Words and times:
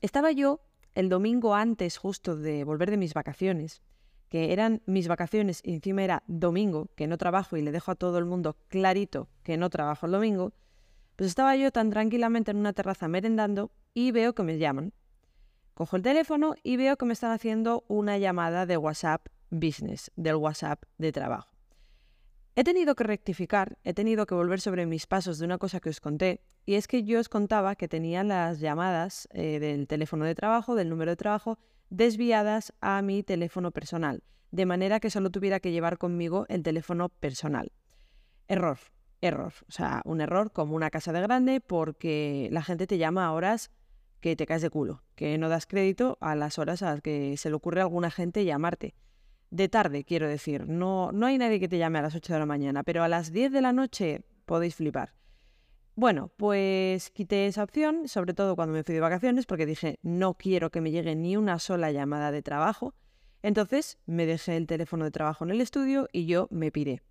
estaba 0.00 0.32
yo 0.32 0.60
el 0.94 1.08
domingo 1.08 1.54
antes 1.54 1.96
justo 1.96 2.36
de 2.36 2.64
volver 2.64 2.90
de 2.90 2.96
mis 2.96 3.14
vacaciones, 3.14 3.82
que 4.28 4.52
eran 4.52 4.82
mis 4.86 5.08
vacaciones 5.08 5.60
y 5.64 5.74
encima 5.74 6.02
era 6.02 6.22
domingo, 6.26 6.88
que 6.94 7.06
no 7.06 7.18
trabajo 7.18 7.56
y 7.56 7.62
le 7.62 7.72
dejo 7.72 7.92
a 7.92 7.94
todo 7.94 8.18
el 8.18 8.24
mundo 8.24 8.56
clarito 8.68 9.28
que 9.42 9.56
no 9.56 9.70
trabajo 9.70 10.06
el 10.06 10.12
domingo, 10.12 10.52
pues 11.16 11.30
estaba 11.30 11.56
yo 11.56 11.72
tan 11.72 11.90
tranquilamente 11.90 12.50
en 12.50 12.58
una 12.58 12.72
terraza 12.72 13.08
merendando 13.08 13.72
y 13.94 14.12
veo 14.12 14.34
que 14.34 14.42
me 14.42 14.58
llaman. 14.58 14.92
Cojo 15.74 15.96
el 15.96 16.02
teléfono 16.02 16.54
y 16.62 16.76
veo 16.76 16.96
que 16.96 17.06
me 17.06 17.12
están 17.12 17.32
haciendo 17.32 17.84
una 17.88 18.18
llamada 18.18 18.66
de 18.66 18.76
WhatsApp 18.76 19.26
Business, 19.50 20.10
del 20.16 20.36
WhatsApp 20.36 20.82
de 20.98 21.12
trabajo. 21.12 21.57
He 22.58 22.64
tenido 22.64 22.96
que 22.96 23.04
rectificar, 23.04 23.78
he 23.84 23.94
tenido 23.94 24.26
que 24.26 24.34
volver 24.34 24.60
sobre 24.60 24.84
mis 24.84 25.06
pasos 25.06 25.38
de 25.38 25.44
una 25.44 25.58
cosa 25.58 25.78
que 25.78 25.90
os 25.90 26.00
conté, 26.00 26.40
y 26.66 26.74
es 26.74 26.88
que 26.88 27.04
yo 27.04 27.20
os 27.20 27.28
contaba 27.28 27.76
que 27.76 27.86
tenía 27.86 28.24
las 28.24 28.58
llamadas 28.58 29.28
eh, 29.30 29.60
del 29.60 29.86
teléfono 29.86 30.24
de 30.24 30.34
trabajo, 30.34 30.74
del 30.74 30.88
número 30.88 31.12
de 31.12 31.16
trabajo, 31.16 31.60
desviadas 31.88 32.72
a 32.80 33.00
mi 33.00 33.22
teléfono 33.22 33.70
personal, 33.70 34.24
de 34.50 34.66
manera 34.66 34.98
que 34.98 35.08
solo 35.08 35.30
tuviera 35.30 35.60
que 35.60 35.70
llevar 35.70 35.98
conmigo 35.98 36.46
el 36.48 36.64
teléfono 36.64 37.10
personal. 37.10 37.70
Error, 38.48 38.78
error. 39.20 39.52
O 39.68 39.70
sea, 39.70 40.02
un 40.04 40.20
error 40.20 40.50
como 40.50 40.74
una 40.74 40.90
casa 40.90 41.12
de 41.12 41.20
grande 41.20 41.60
porque 41.60 42.48
la 42.50 42.64
gente 42.64 42.88
te 42.88 42.98
llama 42.98 43.26
a 43.26 43.32
horas 43.34 43.70
que 44.18 44.34
te 44.34 44.46
caes 44.46 44.62
de 44.62 44.70
culo, 44.70 45.04
que 45.14 45.38
no 45.38 45.48
das 45.48 45.66
crédito 45.66 46.18
a 46.20 46.34
las 46.34 46.58
horas 46.58 46.82
a 46.82 46.90
las 46.90 47.02
que 47.02 47.36
se 47.36 47.50
le 47.50 47.54
ocurre 47.54 47.82
a 47.82 47.84
alguna 47.84 48.10
gente 48.10 48.44
llamarte. 48.44 48.96
De 49.50 49.68
tarde, 49.68 50.04
quiero 50.04 50.28
decir. 50.28 50.68
No, 50.68 51.10
no 51.12 51.26
hay 51.26 51.38
nadie 51.38 51.60
que 51.60 51.68
te 51.68 51.78
llame 51.78 51.98
a 51.98 52.02
las 52.02 52.14
8 52.14 52.32
de 52.32 52.38
la 52.38 52.46
mañana, 52.46 52.82
pero 52.82 53.02
a 53.02 53.08
las 53.08 53.32
10 53.32 53.52
de 53.52 53.60
la 53.60 53.72
noche 53.72 54.22
podéis 54.44 54.74
flipar. 54.74 55.14
Bueno, 55.94 56.30
pues 56.36 57.10
quité 57.10 57.46
esa 57.46 57.64
opción, 57.64 58.06
sobre 58.06 58.32
todo 58.32 58.54
cuando 58.54 58.72
me 58.72 58.84
fui 58.84 58.94
de 58.94 59.00
vacaciones, 59.00 59.46
porque 59.46 59.66
dije, 59.66 59.98
no 60.02 60.34
quiero 60.34 60.70
que 60.70 60.80
me 60.80 60.92
llegue 60.92 61.16
ni 61.16 61.36
una 61.36 61.58
sola 61.58 61.90
llamada 61.90 62.30
de 62.30 62.42
trabajo. 62.42 62.94
Entonces 63.42 63.98
me 64.06 64.26
dejé 64.26 64.56
el 64.56 64.66
teléfono 64.66 65.04
de 65.04 65.10
trabajo 65.10 65.44
en 65.44 65.50
el 65.50 65.60
estudio 65.60 66.08
y 66.12 66.26
yo 66.26 66.46
me 66.50 66.70
piré. 66.70 67.02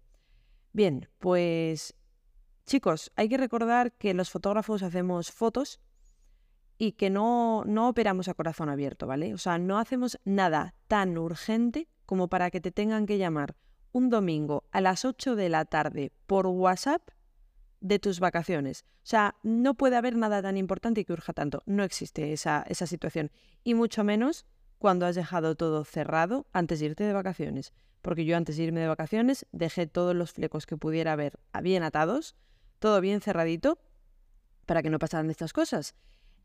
Bien, 0.73 1.09
pues 1.17 1.95
chicos, 2.66 3.11
hay 3.16 3.30
que 3.30 3.38
recordar 3.38 3.94
que 3.94 4.14
los 4.14 4.30
fotógrafos 4.30 4.83
hacemos 4.83 5.31
fotos 5.31 5.80
y 6.78 6.94
que 6.94 7.09
no, 7.09 7.64
no 7.66 7.89
operamos 7.89 8.28
a 8.28 8.36
corazón 8.36 8.70
abierto, 8.70 9.08
¿vale? 9.08 9.33
O 9.33 9.38
sea, 9.38 9.58
no 9.58 9.80
hacemos 9.80 10.20
nada 10.23 10.76
tan 10.88 11.17
urgente 11.17 11.88
como 12.08 12.30
para 12.30 12.50
que 12.50 12.59
te 12.59 12.72
tengan 12.72 13.05
que 13.05 13.19
llamar 13.19 13.55
un 13.91 14.09
domingo 14.09 14.63
a 14.72 14.81
las 14.81 15.05
8 15.05 15.36
de 15.36 15.50
la 15.50 15.66
tarde 15.66 16.11
por 16.25 16.47
WhatsApp 16.47 17.11
de 17.81 17.99
tus 17.99 18.19
vacaciones. 18.19 18.86
O 19.03 19.09
sea, 19.09 19.36
no 19.44 19.75
puede 19.75 19.97
haber 19.97 20.16
nada 20.16 20.41
tan 20.41 20.58
importante 20.58 21.02
y 21.02 21.05
que 21.05 21.14
urja 21.14 21.33
tanto. 21.33 21.61
No 21.67 21.83
existe 21.83 22.33
esa, 22.33 22.66
esa 22.67 22.88
situación. 22.88 23.30
Y 23.64 23.75
mucho 23.75 24.03
menos 24.03 24.45
cuando 24.80 25.05
has 25.05 25.16
dejado 25.16 25.55
todo 25.55 25.83
cerrado 25.83 26.47
antes 26.53 26.80
de 26.80 26.88
irte 26.88 27.03
de 27.03 27.14
vacaciones. 27.14 27.73
Porque 28.02 28.25
yo 28.25 28.38
antes 28.38 28.58
de 28.58 28.64
irme 28.64 28.80
de 28.80 28.88
vacaciones 28.88 29.45
dejé 29.52 29.86
todos 29.86 30.16
los 30.16 30.31
flecos 30.31 30.66
que 30.66 30.77
pudiera 30.77 31.14
haber 31.14 31.39
bien 31.61 31.83
atados, 31.83 32.36
todo 32.80 33.02
bien 33.02 33.21
cerradito, 33.21 33.80
para 34.66 34.81
que 34.81 34.89
no 34.89 34.99
pasaran 34.99 35.30
estas 35.30 35.53
cosas. 35.53 35.95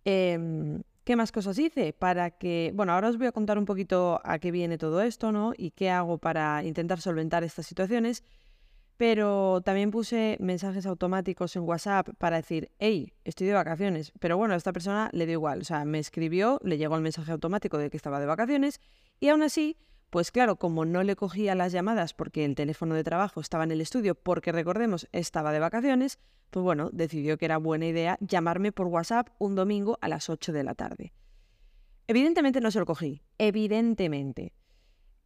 Em, 0.04 0.82
¿Qué 1.04 1.16
más 1.16 1.32
cosas 1.32 1.58
hice? 1.58 1.92
Para 1.92 2.30
que, 2.30 2.72
bueno, 2.74 2.92
ahora 2.92 3.08
os 3.08 3.18
voy 3.18 3.26
a 3.26 3.32
contar 3.32 3.58
un 3.58 3.64
poquito 3.64 4.20
a 4.24 4.38
qué 4.38 4.50
viene 4.50 4.78
todo 4.78 5.02
esto, 5.02 5.32
¿no? 5.32 5.52
Y 5.56 5.72
qué 5.72 5.90
hago 5.90 6.18
para 6.18 6.62
intentar 6.64 7.00
solventar 7.00 7.42
estas 7.44 7.66
situaciones 7.66 8.22
pero 9.02 9.62
también 9.62 9.90
puse 9.90 10.36
mensajes 10.38 10.86
automáticos 10.86 11.56
en 11.56 11.62
WhatsApp 11.62 12.10
para 12.18 12.36
decir, 12.36 12.70
hey, 12.78 13.12
estoy 13.24 13.48
de 13.48 13.52
vacaciones. 13.52 14.12
Pero 14.20 14.36
bueno, 14.36 14.54
a 14.54 14.56
esta 14.56 14.72
persona 14.72 15.10
le 15.12 15.26
dio 15.26 15.32
igual, 15.32 15.62
o 15.62 15.64
sea, 15.64 15.84
me 15.84 15.98
escribió, 15.98 16.60
le 16.62 16.78
llegó 16.78 16.94
el 16.94 17.02
mensaje 17.02 17.32
automático 17.32 17.78
de 17.78 17.90
que 17.90 17.96
estaba 17.96 18.20
de 18.20 18.26
vacaciones 18.26 18.80
y 19.18 19.28
aún 19.28 19.42
así, 19.42 19.76
pues 20.12 20.30
claro, 20.30 20.56
como 20.56 20.84
no 20.84 21.02
le 21.02 21.16
cogía 21.16 21.54
las 21.54 21.72
llamadas 21.72 22.12
porque 22.12 22.44
el 22.44 22.54
teléfono 22.54 22.94
de 22.94 23.02
trabajo 23.02 23.40
estaba 23.40 23.64
en 23.64 23.70
el 23.70 23.80
estudio, 23.80 24.14
porque 24.14 24.52
recordemos, 24.52 25.08
estaba 25.10 25.52
de 25.52 25.58
vacaciones, 25.58 26.18
pues 26.50 26.62
bueno, 26.62 26.90
decidió 26.92 27.38
que 27.38 27.46
era 27.46 27.56
buena 27.56 27.86
idea 27.86 28.18
llamarme 28.20 28.72
por 28.72 28.88
WhatsApp 28.88 29.30
un 29.38 29.54
domingo 29.54 29.96
a 30.02 30.08
las 30.08 30.28
8 30.28 30.52
de 30.52 30.64
la 30.64 30.74
tarde. 30.74 31.14
Evidentemente 32.08 32.60
no 32.60 32.70
se 32.70 32.78
lo 32.78 32.84
cogí, 32.84 33.22
evidentemente. 33.38 34.52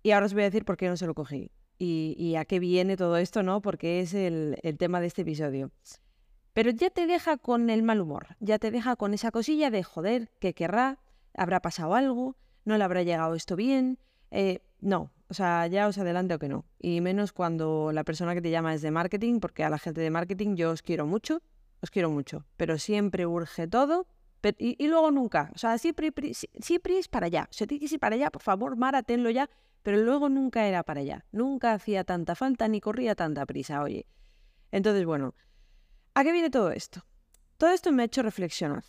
Y 0.04 0.12
ahora 0.12 0.26
os 0.26 0.34
voy 0.34 0.42
a 0.42 0.44
decir 0.44 0.64
por 0.64 0.76
qué 0.76 0.88
no 0.88 0.96
se 0.96 1.08
lo 1.08 1.14
cogí 1.14 1.50
y, 1.78 2.36
a 2.36 2.44
qué 2.44 2.60
viene 2.60 2.96
todo 2.96 3.16
esto, 3.16 3.42
¿no? 3.42 3.62
Porque 3.62 3.98
es 3.98 4.14
el, 4.14 4.56
tema 4.78 5.00
de 5.00 5.08
este 5.08 5.22
episodio. 5.22 5.72
Pero 6.52 6.70
ya 6.70 6.90
te 6.90 7.08
deja 7.08 7.38
con 7.38 7.70
el 7.70 7.82
mal 7.82 8.00
humor, 8.00 8.36
ya 8.38 8.60
te 8.60 8.70
deja 8.70 8.94
con 8.94 9.14
esa 9.14 9.32
cosilla 9.32 9.68
de 9.70 9.82
joder, 9.82 10.30
¿qué 10.38 10.54
querrá? 10.54 11.00
¿Habrá 11.34 11.60
pasado 11.60 11.96
algo? 11.96 12.36
¿No 12.64 12.78
le 12.78 12.84
habrá 12.84 13.02
llegado 13.02 13.34
esto 13.34 13.56
bien? 13.56 13.98
Eh, 14.30 14.60
no, 14.80 15.12
o 15.28 15.34
sea, 15.34 15.66
ya 15.66 15.88
os 15.88 15.98
adelanto 15.98 16.38
que 16.38 16.48
no. 16.48 16.64
Y 16.78 17.00
menos 17.00 17.32
cuando 17.32 17.90
la 17.92 18.04
persona 18.04 18.34
que 18.34 18.42
te 18.42 18.50
llama 18.50 18.74
es 18.74 18.82
de 18.82 18.90
marketing, 18.90 19.40
porque 19.40 19.64
a 19.64 19.70
la 19.70 19.78
gente 19.78 20.00
de 20.00 20.10
marketing 20.10 20.56
yo 20.56 20.70
os 20.70 20.82
quiero 20.82 21.06
mucho, 21.06 21.42
os 21.80 21.90
quiero 21.90 22.10
mucho, 22.10 22.44
pero 22.56 22.78
siempre 22.78 23.26
urge 23.26 23.66
todo 23.68 24.06
y, 24.58 24.86
luego 24.86 25.10
nunca. 25.10 25.50
O 25.54 25.58
sea, 25.58 25.76
siempre, 25.78 26.12
siempre 26.60 26.98
es 26.98 27.08
para 27.08 27.26
allá. 27.26 27.48
Si 27.50 27.66
tienes 27.66 27.90
ir 27.90 27.98
para 27.98 28.14
allá, 28.14 28.30
por 28.30 28.42
favor, 28.42 28.76
Mara, 28.76 29.02
tenlo 29.02 29.30
ya 29.30 29.50
pero 29.86 29.98
luego 29.98 30.28
nunca 30.28 30.66
era 30.66 30.82
para 30.82 31.02
allá, 31.02 31.24
nunca 31.30 31.72
hacía 31.72 32.02
tanta 32.02 32.34
falta 32.34 32.66
ni 32.66 32.80
corría 32.80 33.14
tanta 33.14 33.46
prisa, 33.46 33.82
oye. 33.82 34.08
Entonces, 34.72 35.04
bueno, 35.04 35.36
¿a 36.12 36.24
qué 36.24 36.32
viene 36.32 36.50
todo 36.50 36.72
esto? 36.72 37.06
Todo 37.56 37.70
esto 37.70 37.92
me 37.92 38.02
ha 38.02 38.06
hecho 38.06 38.22
reflexionar 38.22 38.82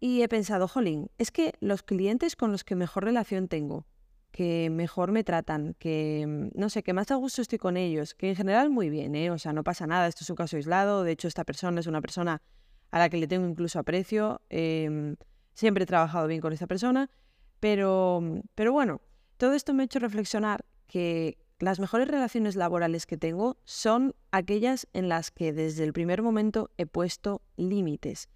y 0.00 0.22
he 0.22 0.28
pensado, 0.28 0.66
jolín, 0.66 1.10
es 1.18 1.30
que 1.30 1.52
los 1.60 1.82
clientes 1.82 2.36
con 2.36 2.52
los 2.52 2.64
que 2.64 2.74
mejor 2.74 3.04
relación 3.04 3.48
tengo, 3.48 3.84
que 4.30 4.70
mejor 4.70 5.10
me 5.12 5.24
tratan, 5.24 5.74
que 5.78 6.50
no 6.54 6.70
sé, 6.70 6.82
que 6.82 6.92
más 6.92 7.10
a 7.10 7.16
gusto 7.16 7.42
estoy 7.42 7.58
con 7.58 7.76
ellos, 7.76 8.14
que 8.14 8.28
en 8.28 8.36
general 8.36 8.70
muy 8.70 8.88
bien, 8.90 9.14
¿eh? 9.14 9.30
o 9.30 9.38
sea, 9.38 9.52
no 9.52 9.64
pasa 9.64 9.86
nada, 9.86 10.06
esto 10.06 10.24
es 10.24 10.30
un 10.30 10.36
caso 10.36 10.56
aislado, 10.56 11.02
de 11.02 11.12
hecho 11.12 11.28
esta 11.28 11.44
persona 11.44 11.80
es 11.80 11.86
una 11.86 12.00
persona 12.00 12.42
a 12.90 12.98
la 12.98 13.08
que 13.08 13.16
le 13.16 13.26
tengo 13.26 13.46
incluso 13.46 13.78
aprecio, 13.78 14.40
em, 14.48 15.16
siempre 15.52 15.84
he 15.84 15.86
trabajado 15.86 16.26
bien 16.26 16.40
con 16.40 16.52
esta 16.52 16.66
persona, 16.66 17.10
pero, 17.58 18.22
pero 18.54 18.72
bueno, 18.72 19.00
todo 19.36 19.52
esto 19.54 19.74
me 19.74 19.82
ha 19.82 19.86
hecho 19.86 19.98
reflexionar 19.98 20.64
que 20.86 21.38
las 21.58 21.78
mejores 21.78 22.08
relaciones 22.08 22.56
laborales 22.56 23.06
que 23.06 23.18
tengo 23.18 23.58
son 23.64 24.14
aquellas 24.30 24.88
en 24.92 25.08
las 25.08 25.30
que 25.30 25.52
desde 25.52 25.84
el 25.84 25.92
primer 25.92 26.22
momento 26.22 26.70
he 26.78 26.86
puesto 26.86 27.42
límites. 27.56 28.28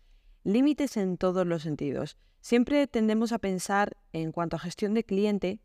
Límites 0.42 0.98
en 0.98 1.16
todos 1.16 1.46
los 1.46 1.62
sentidos. 1.62 2.18
Siempre 2.40 2.86
tendemos 2.86 3.32
a 3.32 3.38
pensar 3.38 3.96
en 4.12 4.30
cuanto 4.30 4.56
a 4.56 4.58
gestión 4.58 4.92
de 4.92 5.04
cliente 5.04 5.60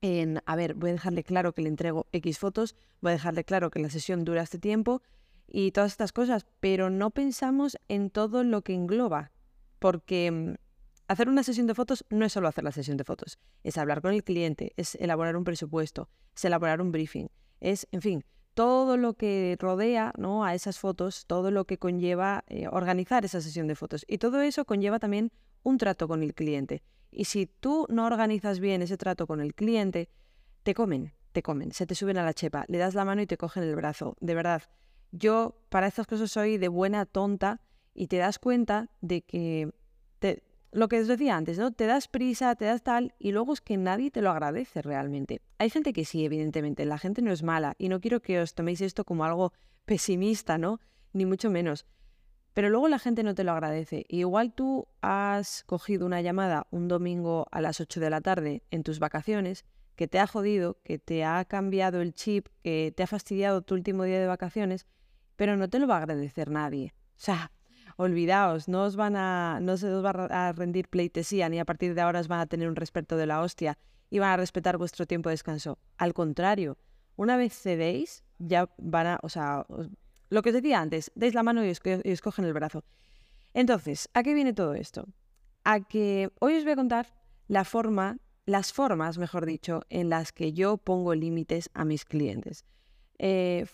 en, 0.00 0.42
a 0.46 0.56
ver, 0.56 0.74
voy 0.74 0.90
a 0.90 0.94
dejarle 0.94 1.24
claro 1.24 1.52
que 1.52 1.62
le 1.62 1.68
entrego 1.68 2.06
X 2.12 2.38
fotos, 2.38 2.76
voy 3.00 3.10
a 3.10 3.14
dejarle 3.14 3.44
claro 3.44 3.70
que 3.70 3.80
la 3.80 3.90
sesión 3.90 4.24
dura 4.24 4.42
este 4.42 4.58
tiempo 4.58 5.02
y 5.46 5.72
todas 5.72 5.92
estas 5.92 6.12
cosas, 6.12 6.46
pero 6.60 6.90
no 6.90 7.10
pensamos 7.10 7.78
en 7.88 8.10
todo 8.10 8.44
lo 8.44 8.62
que 8.62 8.74
engloba, 8.74 9.32
porque 9.78 10.30
mm, 10.30 10.54
Hacer 11.10 11.28
una 11.28 11.42
sesión 11.42 11.66
de 11.66 11.74
fotos 11.74 12.04
no 12.08 12.24
es 12.24 12.32
solo 12.32 12.46
hacer 12.46 12.62
la 12.62 12.70
sesión 12.70 12.96
de 12.96 13.02
fotos, 13.02 13.40
es 13.64 13.76
hablar 13.78 14.00
con 14.00 14.12
el 14.12 14.22
cliente, 14.22 14.74
es 14.76 14.94
elaborar 14.94 15.36
un 15.36 15.42
presupuesto, 15.42 16.08
es 16.36 16.44
elaborar 16.44 16.80
un 16.80 16.92
briefing, 16.92 17.26
es, 17.58 17.88
en 17.90 18.00
fin, 18.00 18.24
todo 18.54 18.96
lo 18.96 19.14
que 19.14 19.56
rodea 19.58 20.12
¿no? 20.16 20.44
a 20.44 20.54
esas 20.54 20.78
fotos, 20.78 21.26
todo 21.26 21.50
lo 21.50 21.64
que 21.64 21.78
conlleva 21.78 22.44
eh, 22.46 22.68
organizar 22.70 23.24
esa 23.24 23.40
sesión 23.40 23.66
de 23.66 23.74
fotos. 23.74 24.04
Y 24.06 24.18
todo 24.18 24.40
eso 24.40 24.64
conlleva 24.64 25.00
también 25.00 25.32
un 25.64 25.78
trato 25.78 26.06
con 26.06 26.22
el 26.22 26.32
cliente. 26.32 26.84
Y 27.10 27.24
si 27.24 27.46
tú 27.46 27.86
no 27.88 28.06
organizas 28.06 28.60
bien 28.60 28.82
ese 28.82 28.96
trato 28.96 29.26
con 29.26 29.40
el 29.40 29.54
cliente, 29.54 30.08
te 30.62 30.74
comen, 30.74 31.12
te 31.32 31.42
comen, 31.42 31.72
se 31.72 31.86
te 31.86 31.94
suben 31.94 32.18
a 32.18 32.24
la 32.24 32.34
chepa, 32.34 32.64
le 32.68 32.78
das 32.78 32.94
la 32.94 33.04
mano 33.04 33.22
y 33.22 33.26
te 33.26 33.36
cogen 33.36 33.62
el 33.62 33.76
brazo. 33.76 34.16
De 34.20 34.34
verdad, 34.34 34.62
yo 35.12 35.60
para 35.68 35.86
estas 35.86 36.06
cosas 36.06 36.30
soy 36.30 36.58
de 36.58 36.68
buena 36.68 37.06
tonta 37.06 37.60
y 37.94 38.06
te 38.06 38.18
das 38.18 38.38
cuenta 38.38 38.90
de 39.00 39.22
que 39.22 39.72
te, 40.18 40.42
lo 40.72 40.88
que 40.88 41.00
os 41.00 41.08
decía 41.08 41.36
antes, 41.36 41.58
¿no? 41.58 41.72
Te 41.72 41.86
das 41.86 42.08
prisa, 42.08 42.54
te 42.54 42.64
das 42.64 42.82
tal, 42.82 43.14
y 43.18 43.32
luego 43.32 43.52
es 43.52 43.60
que 43.60 43.76
nadie 43.76 44.10
te 44.10 44.22
lo 44.22 44.30
agradece 44.30 44.82
realmente. 44.82 45.42
Hay 45.58 45.70
gente 45.70 45.92
que 45.92 46.04
sí, 46.04 46.24
evidentemente, 46.24 46.84
la 46.84 46.98
gente 46.98 47.22
no 47.22 47.32
es 47.32 47.42
mala, 47.42 47.74
y 47.78 47.88
no 47.88 48.00
quiero 48.00 48.20
que 48.20 48.40
os 48.40 48.54
toméis 48.54 48.80
esto 48.80 49.04
como 49.04 49.24
algo 49.24 49.52
pesimista, 49.84 50.58
¿no? 50.58 50.80
Ni 51.12 51.26
mucho 51.26 51.50
menos. 51.50 51.86
Pero 52.54 52.68
luego 52.68 52.88
la 52.88 52.98
gente 52.98 53.22
no 53.22 53.34
te 53.34 53.44
lo 53.44 53.52
agradece. 53.52 54.04
igual 54.08 54.52
tú 54.52 54.88
has 55.02 55.64
cogido 55.64 56.06
una 56.06 56.20
llamada 56.20 56.66
un 56.70 56.88
domingo 56.88 57.46
a 57.52 57.60
las 57.60 57.80
8 57.80 58.00
de 58.00 58.10
la 58.10 58.20
tarde 58.20 58.62
en 58.70 58.82
tus 58.82 58.98
vacaciones, 58.98 59.64
que 59.94 60.08
te 60.08 60.18
ha 60.18 60.26
jodido, 60.26 60.78
que 60.82 60.98
te 60.98 61.24
ha 61.24 61.44
cambiado 61.44 62.00
el 62.00 62.14
chip, 62.14 62.48
que 62.62 62.92
te 62.96 63.02
ha 63.02 63.06
fastidiado 63.06 63.62
tu 63.62 63.74
último 63.74 64.04
día 64.04 64.18
de 64.18 64.26
vacaciones, 64.26 64.86
pero 65.36 65.56
no 65.56 65.68
te 65.68 65.78
lo 65.78 65.86
va 65.86 65.96
a 65.96 65.98
agradecer 65.98 66.50
nadie. 66.50 66.94
O 67.10 67.22
sea, 67.22 67.52
olvidaos, 67.96 68.66
no 68.66 68.84
os 68.84 68.96
van 68.96 69.14
a, 69.16 69.58
no 69.60 69.76
se 69.76 69.92
os 69.92 70.04
va 70.04 70.10
a 70.10 70.52
rendir 70.52 70.88
pleitesía, 70.88 71.48
ni 71.48 71.58
a 71.58 71.64
partir 71.64 71.94
de 71.94 72.00
ahora 72.00 72.20
os 72.20 72.28
van 72.28 72.40
a 72.40 72.46
tener 72.46 72.68
un 72.68 72.76
respeto 72.76 73.16
de 73.16 73.26
la 73.26 73.42
hostia 73.42 73.78
y 74.08 74.18
van 74.18 74.30
a 74.30 74.36
respetar 74.36 74.76
vuestro 74.76 75.06
tiempo 75.06 75.28
de 75.28 75.34
descanso. 75.34 75.78
Al 75.98 76.14
contrario, 76.14 76.78
una 77.16 77.36
vez 77.36 77.52
cedéis, 77.52 78.24
ya 78.38 78.70
van 78.78 79.06
a, 79.06 79.20
o 79.22 79.28
sea, 79.28 79.66
lo 80.30 80.42
que 80.42 80.50
os 80.50 80.54
decía 80.54 80.80
antes, 80.80 81.12
deis 81.14 81.34
la 81.34 81.42
mano 81.42 81.64
y 81.64 81.70
os, 81.70 81.80
el 82.38 82.52
brazo. 82.52 82.84
Entonces, 83.52 84.08
¿a 84.14 84.22
qué 84.22 84.32
viene 84.32 84.52
todo 84.52 84.74
esto? 84.74 85.06
a 85.64 85.80
que 85.80 86.30
hoy 86.40 86.56
os 86.56 86.64
voy 86.64 86.72
a 86.72 86.76
contar 86.76 87.06
la 87.48 87.64
forma, 87.64 88.18
las 88.46 88.72
formas, 88.72 89.18
mejor 89.18 89.46
dicho, 89.46 89.82
en 89.88 90.08
las 90.08 90.32
que 90.32 90.52
yo 90.52 90.76
pongo 90.76 91.14
límites 91.14 91.70
a 91.74 91.84
mis 91.84 92.04
clientes. 92.04 92.64
Eh, 93.18 93.66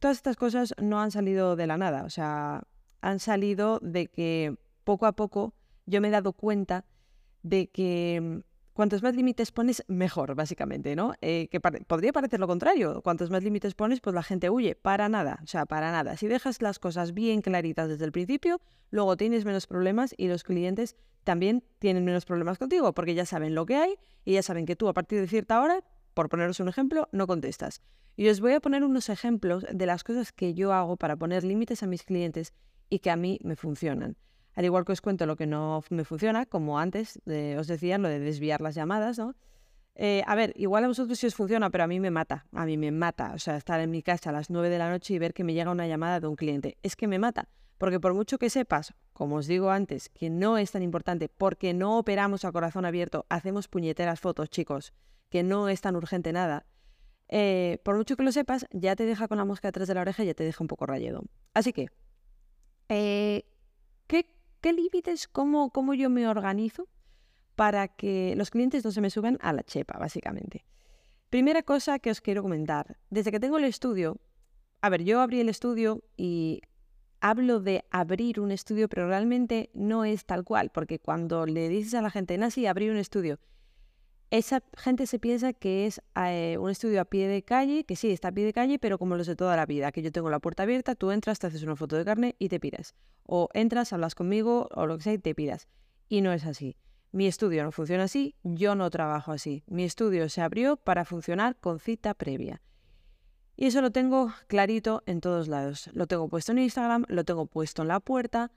todas 0.00 0.16
estas 0.16 0.36
cosas 0.36 0.74
no 0.80 1.00
han 1.00 1.10
salido 1.10 1.56
de 1.56 1.66
la 1.66 1.76
nada, 1.76 2.04
o 2.04 2.10
sea, 2.10 2.62
han 3.00 3.20
salido 3.20 3.78
de 3.80 4.08
que 4.08 4.56
poco 4.84 5.06
a 5.06 5.12
poco 5.12 5.54
yo 5.86 6.00
me 6.00 6.08
he 6.08 6.10
dado 6.10 6.32
cuenta 6.32 6.84
de 7.42 7.68
que 7.68 8.42
cuantos 8.76 9.02
más 9.02 9.16
límites 9.16 9.52
pones, 9.52 9.82
mejor, 9.88 10.34
básicamente, 10.34 10.94
¿no? 10.94 11.14
Eh, 11.22 11.48
que 11.50 11.60
podría 11.60 12.12
parecer 12.12 12.38
lo 12.38 12.46
contrario. 12.46 13.00
Cuantos 13.00 13.30
más 13.30 13.42
límites 13.42 13.74
pones, 13.74 14.00
pues 14.00 14.14
la 14.14 14.22
gente 14.22 14.50
huye. 14.50 14.76
Para 14.76 15.08
nada, 15.08 15.40
o 15.42 15.46
sea, 15.46 15.64
para 15.64 15.90
nada. 15.90 16.18
Si 16.18 16.28
dejas 16.28 16.60
las 16.60 16.78
cosas 16.78 17.14
bien 17.14 17.40
claritas 17.40 17.88
desde 17.88 18.04
el 18.04 18.12
principio, 18.12 18.60
luego 18.90 19.16
tienes 19.16 19.46
menos 19.46 19.66
problemas 19.66 20.14
y 20.18 20.28
los 20.28 20.44
clientes 20.44 20.94
también 21.24 21.64
tienen 21.78 22.04
menos 22.04 22.26
problemas 22.26 22.58
contigo, 22.58 22.92
porque 22.92 23.14
ya 23.14 23.24
saben 23.24 23.54
lo 23.54 23.64
que 23.64 23.76
hay 23.76 23.94
y 24.26 24.34
ya 24.34 24.42
saben 24.42 24.66
que 24.66 24.76
tú 24.76 24.88
a 24.88 24.94
partir 24.94 25.20
de 25.20 25.26
cierta 25.26 25.60
hora, 25.60 25.82
por 26.12 26.28
poneros 26.28 26.60
un 26.60 26.68
ejemplo, 26.68 27.08
no 27.12 27.26
contestas. 27.26 27.80
Y 28.14 28.28
os 28.28 28.40
voy 28.40 28.52
a 28.52 28.60
poner 28.60 28.84
unos 28.84 29.08
ejemplos 29.08 29.66
de 29.72 29.86
las 29.86 30.04
cosas 30.04 30.32
que 30.32 30.52
yo 30.52 30.74
hago 30.74 30.98
para 30.98 31.16
poner 31.16 31.44
límites 31.44 31.82
a 31.82 31.86
mis 31.86 32.02
clientes 32.02 32.52
y 32.90 32.98
que 32.98 33.10
a 33.10 33.16
mí 33.16 33.38
me 33.42 33.56
funcionan. 33.56 34.16
Al 34.56 34.64
igual 34.64 34.84
que 34.84 34.92
os 34.92 35.00
cuento 35.00 35.26
lo 35.26 35.36
que 35.36 35.46
no 35.46 35.84
me 35.90 36.04
funciona, 36.04 36.46
como 36.46 36.78
antes 36.80 37.20
os 37.58 37.66
decía, 37.66 37.98
lo 37.98 38.08
de 38.08 38.18
desviar 38.18 38.60
las 38.60 38.74
llamadas, 38.74 39.18
¿no? 39.18 39.36
Eh, 39.98 40.22
a 40.26 40.34
ver, 40.34 40.52
igual 40.56 40.84
a 40.84 40.88
vosotros 40.88 41.18
sí 41.18 41.26
os 41.26 41.34
funciona, 41.34 41.70
pero 41.70 41.84
a 41.84 41.86
mí 41.86 42.00
me 42.00 42.10
mata, 42.10 42.46
a 42.52 42.66
mí 42.66 42.76
me 42.76 42.90
mata. 42.90 43.32
O 43.34 43.38
sea, 43.38 43.56
estar 43.56 43.80
en 43.80 43.90
mi 43.90 44.02
casa 44.02 44.30
a 44.30 44.32
las 44.32 44.50
9 44.50 44.68
de 44.68 44.78
la 44.78 44.90
noche 44.90 45.14
y 45.14 45.18
ver 45.18 45.32
que 45.32 45.42
me 45.42 45.54
llega 45.54 45.70
una 45.70 45.86
llamada 45.86 46.20
de 46.20 46.26
un 46.26 46.36
cliente. 46.36 46.76
Es 46.82 46.96
que 46.96 47.06
me 47.06 47.18
mata, 47.18 47.48
porque 47.78 47.98
por 47.98 48.12
mucho 48.12 48.38
que 48.38 48.50
sepas, 48.50 48.94
como 49.14 49.36
os 49.36 49.46
digo 49.46 49.70
antes, 49.70 50.10
que 50.10 50.28
no 50.28 50.58
es 50.58 50.72
tan 50.72 50.82
importante, 50.82 51.28
porque 51.30 51.72
no 51.72 51.98
operamos 51.98 52.44
a 52.44 52.52
corazón 52.52 52.84
abierto, 52.84 53.24
hacemos 53.30 53.68
puñeteras 53.68 54.20
fotos, 54.20 54.50
chicos, 54.50 54.92
que 55.30 55.42
no 55.42 55.68
es 55.70 55.80
tan 55.80 55.96
urgente 55.96 56.32
nada. 56.32 56.66
Eh, 57.28 57.78
por 57.82 57.96
mucho 57.96 58.16
que 58.16 58.22
lo 58.22 58.32
sepas, 58.32 58.66
ya 58.72 58.96
te 58.96 59.04
deja 59.04 59.28
con 59.28 59.38
la 59.38 59.46
mosca 59.46 59.68
detrás 59.68 59.88
de 59.88 59.94
la 59.94 60.02
oreja 60.02 60.22
y 60.22 60.26
ya 60.26 60.34
te 60.34 60.44
deja 60.44 60.62
un 60.62 60.68
poco 60.68 60.84
rayado. 60.84 61.24
Así 61.54 61.72
que, 61.72 61.88
eh, 62.90 63.46
¿qué 64.66 64.74
¿Qué 64.74 64.82
límites, 64.82 65.28
cómo, 65.28 65.70
cómo 65.70 65.94
yo 65.94 66.10
me 66.10 66.26
organizo 66.26 66.88
para 67.54 67.86
que 67.86 68.34
los 68.36 68.50
clientes 68.50 68.84
no 68.84 68.90
se 68.90 69.00
me 69.00 69.10
suban 69.10 69.38
a 69.40 69.52
la 69.52 69.62
chepa, 69.62 69.96
básicamente? 69.96 70.64
Primera 71.30 71.62
cosa 71.62 72.00
que 72.00 72.10
os 72.10 72.20
quiero 72.20 72.42
comentar. 72.42 72.98
Desde 73.08 73.30
que 73.30 73.38
tengo 73.38 73.58
el 73.58 73.64
estudio, 73.64 74.18
a 74.80 74.88
ver, 74.88 75.04
yo 75.04 75.20
abrí 75.20 75.38
el 75.38 75.48
estudio 75.48 76.02
y 76.16 76.62
hablo 77.20 77.60
de 77.60 77.84
abrir 77.92 78.40
un 78.40 78.50
estudio, 78.50 78.88
pero 78.88 79.06
realmente 79.06 79.70
no 79.72 80.04
es 80.04 80.26
tal 80.26 80.42
cual, 80.42 80.70
porque 80.70 80.98
cuando 80.98 81.46
le 81.46 81.68
dices 81.68 81.94
a 81.94 82.02
la 82.02 82.10
gente, 82.10 82.36
Nasi, 82.36 82.66
abrí 82.66 82.90
un 82.90 82.96
estudio, 82.96 83.38
esa 84.30 84.62
gente 84.76 85.06
se 85.06 85.18
piensa 85.18 85.52
que 85.52 85.86
es 85.86 86.02
eh, 86.16 86.56
un 86.58 86.70
estudio 86.70 87.00
a 87.00 87.04
pie 87.04 87.28
de 87.28 87.42
calle, 87.42 87.84
que 87.84 87.96
sí, 87.96 88.10
está 88.10 88.28
a 88.28 88.32
pie 88.32 88.44
de 88.44 88.52
calle, 88.52 88.78
pero 88.78 88.98
como 88.98 89.16
los 89.16 89.26
de 89.26 89.36
toda 89.36 89.56
la 89.56 89.66
vida, 89.66 89.92
que 89.92 90.02
yo 90.02 90.10
tengo 90.10 90.30
la 90.30 90.40
puerta 90.40 90.64
abierta, 90.64 90.94
tú 90.94 91.10
entras, 91.10 91.38
te 91.38 91.46
haces 91.46 91.62
una 91.62 91.76
foto 91.76 91.96
de 91.96 92.04
carne 92.04 92.34
y 92.38 92.48
te 92.48 92.58
piras. 92.58 92.94
O 93.24 93.48
entras, 93.54 93.92
hablas 93.92 94.14
conmigo 94.14 94.68
o 94.74 94.86
lo 94.86 94.96
que 94.96 95.04
sea 95.04 95.12
y 95.12 95.18
te 95.18 95.34
piras. 95.34 95.68
Y 96.08 96.20
no 96.20 96.32
es 96.32 96.44
así. 96.44 96.76
Mi 97.12 97.26
estudio 97.26 97.62
no 97.62 97.72
funciona 97.72 98.04
así, 98.04 98.34
yo 98.42 98.74
no 98.74 98.90
trabajo 98.90 99.32
así. 99.32 99.62
Mi 99.66 99.84
estudio 99.84 100.28
se 100.28 100.42
abrió 100.42 100.76
para 100.76 101.04
funcionar 101.04 101.56
con 101.56 101.78
cita 101.78 102.12
previa. 102.14 102.62
Y 103.56 103.66
eso 103.66 103.80
lo 103.80 103.90
tengo 103.90 104.34
clarito 104.48 105.02
en 105.06 105.20
todos 105.20 105.48
lados. 105.48 105.88
Lo 105.94 106.06
tengo 106.06 106.28
puesto 106.28 106.52
en 106.52 106.58
Instagram, 106.58 107.04
lo 107.08 107.24
tengo 107.24 107.46
puesto 107.46 107.82
en 107.82 107.88
la 107.88 108.00
puerta 108.00 108.50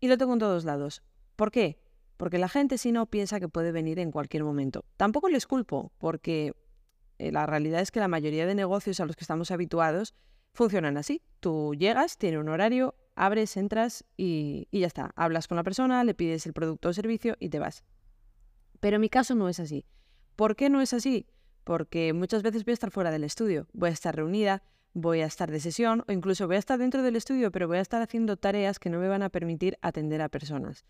y 0.00 0.08
lo 0.08 0.16
tengo 0.16 0.34
en 0.34 0.38
todos 0.38 0.64
lados. 0.64 1.02
¿Por 1.34 1.50
qué? 1.50 1.80
Porque 2.18 2.36
la 2.36 2.48
gente 2.48 2.76
si 2.76 2.92
no 2.92 3.06
piensa 3.06 3.40
que 3.40 3.48
puede 3.48 3.72
venir 3.72 3.98
en 3.98 4.10
cualquier 4.10 4.44
momento. 4.44 4.84
Tampoco 4.98 5.30
les 5.30 5.46
culpo, 5.46 5.92
porque 5.96 6.52
eh, 7.18 7.32
la 7.32 7.46
realidad 7.46 7.80
es 7.80 7.90
que 7.90 8.00
la 8.00 8.08
mayoría 8.08 8.44
de 8.44 8.54
negocios 8.54 9.00
a 9.00 9.06
los 9.06 9.16
que 9.16 9.24
estamos 9.24 9.50
habituados 9.50 10.14
funcionan 10.52 10.98
así. 10.98 11.22
Tú 11.40 11.74
llegas, 11.74 12.18
tiene 12.18 12.38
un 12.38 12.48
horario, 12.48 12.96
abres, 13.14 13.56
entras 13.56 14.04
y, 14.16 14.66
y 14.70 14.80
ya 14.80 14.88
está. 14.88 15.12
Hablas 15.14 15.48
con 15.48 15.56
la 15.56 15.62
persona, 15.62 16.04
le 16.04 16.12
pides 16.12 16.44
el 16.44 16.52
producto 16.52 16.90
o 16.90 16.92
servicio 16.92 17.36
y 17.38 17.48
te 17.48 17.60
vas. 17.60 17.84
Pero 18.80 18.98
mi 18.98 19.08
caso 19.08 19.34
no 19.34 19.48
es 19.48 19.60
así. 19.60 19.86
¿Por 20.36 20.56
qué 20.56 20.70
no 20.70 20.80
es 20.80 20.92
así? 20.92 21.26
Porque 21.62 22.12
muchas 22.12 22.42
veces 22.42 22.64
voy 22.64 22.72
a 22.72 22.74
estar 22.74 22.90
fuera 22.90 23.10
del 23.10 23.24
estudio, 23.24 23.68
voy 23.72 23.90
a 23.90 23.92
estar 23.92 24.14
reunida, 24.14 24.62
voy 24.92 25.20
a 25.20 25.26
estar 25.26 25.50
de 25.50 25.60
sesión 25.60 26.04
o 26.08 26.12
incluso 26.12 26.48
voy 26.48 26.56
a 26.56 26.58
estar 26.58 26.78
dentro 26.78 27.02
del 27.02 27.14
estudio, 27.14 27.52
pero 27.52 27.68
voy 27.68 27.78
a 27.78 27.80
estar 27.82 28.02
haciendo 28.02 28.36
tareas 28.36 28.80
que 28.80 28.90
no 28.90 28.98
me 28.98 29.08
van 29.08 29.22
a 29.22 29.28
permitir 29.28 29.78
atender 29.82 30.20
a 30.20 30.28
personas. 30.28 30.84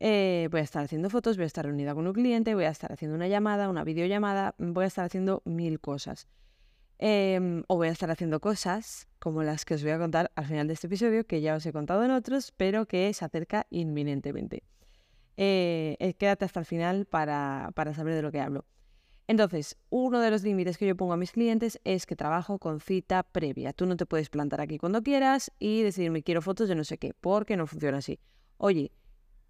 Eh, 0.00 0.48
voy 0.52 0.60
a 0.60 0.62
estar 0.62 0.84
haciendo 0.84 1.10
fotos, 1.10 1.36
voy 1.36 1.44
a 1.44 1.46
estar 1.46 1.64
reunida 1.64 1.94
con 1.94 2.06
un 2.06 2.12
cliente, 2.12 2.54
voy 2.54 2.64
a 2.64 2.70
estar 2.70 2.92
haciendo 2.92 3.16
una 3.16 3.26
llamada, 3.26 3.68
una 3.68 3.82
videollamada, 3.82 4.54
voy 4.58 4.84
a 4.84 4.86
estar 4.86 5.04
haciendo 5.04 5.42
mil 5.44 5.80
cosas. 5.80 6.28
Em, 7.00 7.62
o 7.68 7.76
voy 7.76 7.88
a 7.88 7.92
estar 7.92 8.10
haciendo 8.10 8.40
cosas 8.40 9.08
como 9.18 9.42
las 9.42 9.64
que 9.64 9.74
os 9.74 9.82
voy 9.82 9.92
a 9.92 9.98
contar 9.98 10.32
al 10.34 10.46
final 10.46 10.66
de 10.68 10.74
este 10.74 10.86
episodio, 10.86 11.26
que 11.26 11.40
ya 11.40 11.54
os 11.56 11.66
he 11.66 11.72
contado 11.72 12.04
en 12.04 12.12
otros, 12.12 12.52
pero 12.56 12.86
que 12.86 13.12
se 13.12 13.24
acerca 13.24 13.66
inminentemente. 13.70 14.62
Eh, 15.36 15.96
eh, 16.00 16.14
quédate 16.14 16.44
hasta 16.44 16.60
el 16.60 16.66
final 16.66 17.06
para, 17.06 17.70
para 17.74 17.94
saber 17.94 18.14
de 18.14 18.22
lo 18.22 18.32
que 18.32 18.40
hablo. 18.40 18.64
Entonces, 19.28 19.76
uno 19.90 20.20
de 20.20 20.30
los 20.30 20.42
límites 20.42 20.78
que 20.78 20.86
yo 20.86 20.96
pongo 20.96 21.12
a 21.12 21.16
mis 21.16 21.32
clientes 21.32 21.80
es 21.84 22.06
que 22.06 22.16
trabajo 22.16 22.58
con 22.58 22.80
cita 22.80 23.22
previa. 23.24 23.72
Tú 23.72 23.84
no 23.86 23.96
te 23.96 24.06
puedes 24.06 24.30
plantar 24.30 24.60
aquí 24.60 24.78
cuando 24.78 25.02
quieras 25.02 25.52
y 25.58 25.82
decidirme 25.82 26.22
quiero 26.22 26.40
fotos 26.40 26.68
de 26.68 26.74
no 26.74 26.84
sé 26.84 26.98
qué, 26.98 27.14
porque 27.20 27.56
no 27.56 27.66
funciona 27.66 27.98
así. 27.98 28.18
Oye, 28.56 28.90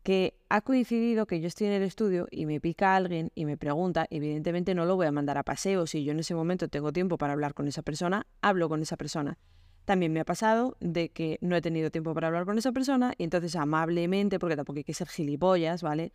que 0.08 0.38
ha 0.48 0.62
coincidido 0.62 1.26
que 1.26 1.38
yo 1.38 1.48
estoy 1.48 1.66
en 1.66 1.74
el 1.74 1.82
estudio 1.82 2.28
y 2.30 2.46
me 2.46 2.62
pica 2.62 2.96
alguien 2.96 3.30
y 3.34 3.44
me 3.44 3.58
pregunta, 3.58 4.06
evidentemente 4.08 4.74
no 4.74 4.86
lo 4.86 4.96
voy 4.96 5.06
a 5.06 5.12
mandar 5.12 5.36
a 5.36 5.42
paseo, 5.42 5.86
si 5.86 6.02
yo 6.02 6.12
en 6.12 6.20
ese 6.20 6.34
momento 6.34 6.68
tengo 6.68 6.94
tiempo 6.94 7.18
para 7.18 7.34
hablar 7.34 7.52
con 7.52 7.68
esa 7.68 7.82
persona, 7.82 8.26
hablo 8.40 8.70
con 8.70 8.80
esa 8.80 8.96
persona. 8.96 9.36
También 9.84 10.14
me 10.14 10.20
ha 10.20 10.24
pasado 10.24 10.78
de 10.80 11.10
que 11.10 11.36
no 11.42 11.56
he 11.56 11.60
tenido 11.60 11.90
tiempo 11.90 12.14
para 12.14 12.28
hablar 12.28 12.46
con 12.46 12.56
esa 12.56 12.72
persona 12.72 13.12
y 13.18 13.24
entonces 13.24 13.54
amablemente, 13.54 14.38
porque 14.38 14.56
tampoco 14.56 14.78
hay 14.78 14.84
que 14.84 14.94
ser 14.94 15.08
gilipollas, 15.08 15.82
¿vale? 15.82 16.14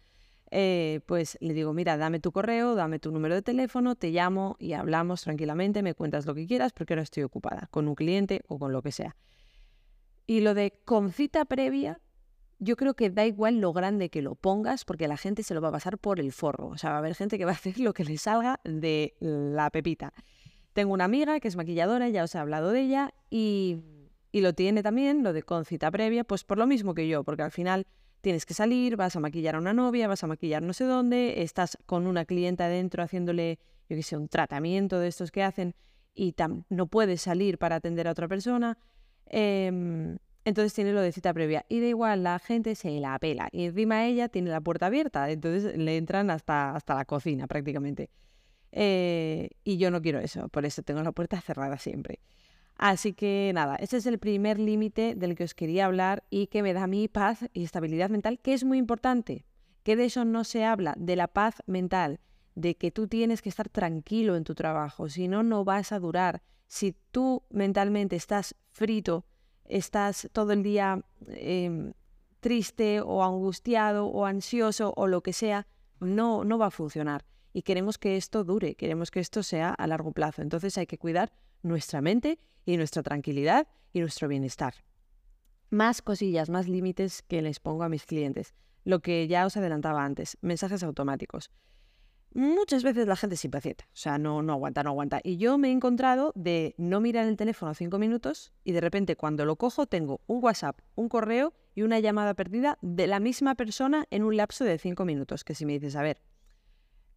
Eh, 0.49 1.01
pues 1.05 1.37
le 1.39 1.53
digo, 1.53 1.71
mira, 1.73 1.95
dame 1.95 2.19
tu 2.19 2.31
correo, 2.31 2.73
dame 2.73 2.97
tu 2.97 3.11
número 3.11 3.35
de 3.35 3.43
teléfono, 3.43 3.93
te 3.93 4.09
llamo 4.09 4.55
y 4.57 4.73
hablamos 4.73 5.21
tranquilamente, 5.21 5.83
me 5.83 5.93
cuentas 5.93 6.25
lo 6.25 6.33
que 6.33 6.47
quieras 6.47 6.73
porque 6.73 6.93
ahora 6.93 7.03
estoy 7.03 7.21
ocupada 7.21 7.67
con 7.69 7.87
un 7.87 7.93
cliente 7.93 8.41
o 8.47 8.57
con 8.57 8.71
lo 8.71 8.81
que 8.81 8.91
sea. 8.91 9.15
Y 10.25 10.39
lo 10.41 10.55
de 10.55 10.81
con 10.83 11.11
cita 11.11 11.45
previa, 11.45 11.99
yo 12.59 12.75
creo 12.75 12.93
que 12.93 13.09
da 13.09 13.25
igual 13.25 13.59
lo 13.59 13.73
grande 13.73 14.09
que 14.09 14.21
lo 14.21 14.35
pongas, 14.35 14.85
porque 14.85 15.07
la 15.07 15.17
gente 15.17 15.43
se 15.43 15.53
lo 15.53 15.61
va 15.61 15.69
a 15.69 15.73
pasar 15.73 15.97
por 15.97 16.19
el 16.19 16.31
forro. 16.31 16.67
O 16.67 16.77
sea, 16.77 16.91
va 16.91 16.95
a 16.97 16.99
haber 16.99 17.15
gente 17.15 17.37
que 17.37 17.45
va 17.45 17.51
a 17.51 17.55
hacer 17.55 17.79
lo 17.79 17.93
que 17.93 18.05
le 18.05 18.17
salga 18.17 18.59
de 18.63 19.15
la 19.19 19.69
pepita. 19.69 20.13
Tengo 20.73 20.93
una 20.93 21.05
amiga 21.05 21.39
que 21.39 21.47
es 21.47 21.55
maquilladora, 21.55 22.09
ya 22.09 22.23
os 22.23 22.33
he 22.33 22.39
hablado 22.39 22.71
de 22.71 22.81
ella, 22.81 23.13
y, 23.29 23.81
lo 24.33 24.53
tiene 24.53 24.81
también, 24.81 25.23
lo 25.23 25.31
de 25.33 25.43
con 25.43 25.65
cita 25.65 25.91
previa, 25.91 26.23
pues 26.23 26.43
por 26.43 26.57
lo 26.57 26.65
mismo 26.65 26.95
que 26.95 27.07
yo, 27.07 27.23
porque 27.23 27.43
al 27.43 27.51
final 27.51 27.85
tienes 28.21 28.45
que 28.45 28.55
salir, 28.55 28.95
vas 28.95 29.15
a 29.15 29.19
maquillar 29.19 29.55
a 29.55 29.59
una 29.59 29.73
novia, 29.73 30.07
vas 30.07 30.23
a 30.23 30.27
maquillar 30.27 30.63
no 30.63 30.73
sé 30.73 30.85
dónde, 30.85 31.43
estás 31.43 31.77
con 31.85 32.07
una 32.07 32.25
clienta 32.25 32.65
adentro 32.65 33.03
haciéndole, 33.03 33.59
yo 33.89 33.95
qué 33.95 34.01
sé, 34.01 34.17
un 34.17 34.29
tratamiento 34.29 34.97
de 34.97 35.09
estos 35.09 35.29
que 35.29 35.43
hacen 35.43 35.75
y 36.15 36.33
no 36.69 36.87
puedes 36.87 37.21
salir 37.21 37.59
para 37.59 37.75
atender 37.75 38.07
a 38.07 38.11
otra 38.11 38.27
persona. 38.27 38.77
Eh, 39.27 40.17
entonces 40.45 40.73
tiene 40.73 40.91
lo 40.91 41.01
de 41.01 41.11
cita 41.11 41.33
previa. 41.33 41.65
Y 41.69 41.79
da 41.79 41.87
igual, 41.87 42.23
la 42.23 42.39
gente 42.39 42.75
se 42.75 42.91
la 42.99 43.17
pela. 43.19 43.49
Y 43.51 43.65
encima 43.65 44.05
ella 44.05 44.29
tiene 44.29 44.49
la 44.49 44.61
puerta 44.61 44.87
abierta. 44.87 45.29
Entonces 45.29 45.77
le 45.77 45.97
entran 45.97 46.29
hasta, 46.29 46.75
hasta 46.75 46.95
la 46.95 47.05
cocina 47.05 47.47
prácticamente. 47.47 48.09
Eh, 48.71 49.51
y 49.63 49.77
yo 49.77 49.91
no 49.91 50.01
quiero 50.01 50.19
eso. 50.19 50.49
Por 50.49 50.65
eso 50.65 50.81
tengo 50.81 51.01
la 51.01 51.11
puerta 51.11 51.39
cerrada 51.39 51.77
siempre. 51.77 52.19
Así 52.75 53.13
que 53.13 53.51
nada, 53.53 53.75
ese 53.75 53.97
es 53.97 54.05
el 54.05 54.17
primer 54.17 54.59
límite 54.59 55.15
del 55.15 55.35
que 55.35 55.43
os 55.43 55.53
quería 55.53 55.85
hablar 55.85 56.23
y 56.29 56.47
que 56.47 56.63
me 56.63 56.73
da 56.73 56.87
mi 56.87 57.07
paz 57.07 57.45
y 57.53 57.63
estabilidad 57.63 58.09
mental, 58.09 58.39
que 58.39 58.53
es 58.53 58.63
muy 58.63 58.77
importante. 58.77 59.45
Que 59.83 59.95
de 59.95 60.05
eso 60.05 60.25
no 60.25 60.43
se 60.43 60.65
habla, 60.65 60.95
de 60.97 61.15
la 61.15 61.27
paz 61.27 61.61
mental, 61.67 62.19
de 62.55 62.75
que 62.75 62.89
tú 62.89 63.07
tienes 63.07 63.41
que 63.41 63.49
estar 63.49 63.69
tranquilo 63.69 64.35
en 64.35 64.43
tu 64.43 64.55
trabajo, 64.55 65.07
si 65.09 65.27
no, 65.27 65.43
no 65.43 65.63
vas 65.63 65.91
a 65.91 65.99
durar. 65.99 66.41
Si 66.67 66.95
tú 67.11 67.43
mentalmente 67.49 68.15
estás 68.15 68.55
frito, 68.71 69.25
estás 69.65 70.29
todo 70.33 70.51
el 70.51 70.63
día 70.63 71.03
em, 71.27 71.93
triste 72.39 73.01
o 73.01 73.23
angustiado 73.23 74.07
o 74.07 74.25
ansioso 74.25 74.93
o 74.95 75.07
lo 75.07 75.21
que 75.21 75.33
sea, 75.33 75.67
no, 75.99 76.43
no 76.43 76.57
va 76.57 76.67
a 76.67 76.71
funcionar. 76.71 77.25
Y 77.53 77.61
queremos 77.61 77.97
que 77.97 78.17
esto 78.17 78.43
dure, 78.43 78.75
queremos 78.75 79.11
que 79.11 79.19
esto 79.19 79.43
sea 79.43 79.69
a 79.69 79.87
largo 79.87 80.11
plazo. 80.11 80.41
Entonces 80.41 80.77
hay 80.77 80.87
que 80.87 80.97
cuidar 80.97 81.31
nuestra 81.61 82.01
mente 82.01 82.39
y 82.65 82.77
nuestra 82.77 83.03
tranquilidad 83.03 83.67
y 83.93 83.99
nuestro 83.99 84.27
bienestar. 84.27 84.73
Más 85.69 86.01
cosillas, 86.01 86.49
más 86.49 86.67
límites 86.67 87.21
que 87.21 87.41
les 87.41 87.59
pongo 87.59 87.83
a 87.83 87.89
mis 87.89 88.05
clientes. 88.05 88.53
Lo 88.83 88.99
que 88.99 89.27
ya 89.27 89.45
os 89.45 89.55
adelantaba 89.55 90.03
antes, 90.03 90.37
mensajes 90.41 90.83
automáticos 90.83 91.51
muchas 92.33 92.83
veces 92.83 93.07
la 93.07 93.15
gente 93.15 93.35
es 93.35 93.45
impaciente, 93.45 93.85
o 93.85 93.95
sea, 93.95 94.17
no, 94.17 94.41
no 94.41 94.53
aguanta, 94.53 94.83
no 94.83 94.91
aguanta. 94.91 95.19
Y 95.23 95.37
yo 95.37 95.57
me 95.57 95.69
he 95.69 95.71
encontrado 95.71 96.31
de 96.35 96.75
no 96.77 96.99
mirar 96.99 97.27
el 97.27 97.37
teléfono 97.37 97.73
cinco 97.73 97.99
minutos 97.99 98.53
y 98.63 98.71
de 98.71 98.81
repente 98.81 99.15
cuando 99.15 99.45
lo 99.45 99.55
cojo 99.55 99.85
tengo 99.85 100.21
un 100.27 100.43
WhatsApp, 100.43 100.79
un 100.95 101.09
correo 101.09 101.53
y 101.75 101.81
una 101.81 101.99
llamada 101.99 102.33
perdida 102.33 102.77
de 102.81 103.07
la 103.07 103.19
misma 103.19 103.55
persona 103.55 104.05
en 104.11 104.23
un 104.23 104.37
lapso 104.37 104.63
de 104.63 104.77
cinco 104.77 105.05
minutos. 105.05 105.43
Que 105.43 105.55
si 105.55 105.65
me 105.65 105.73
dices, 105.73 105.95
a 105.95 106.01
ver, 106.01 106.21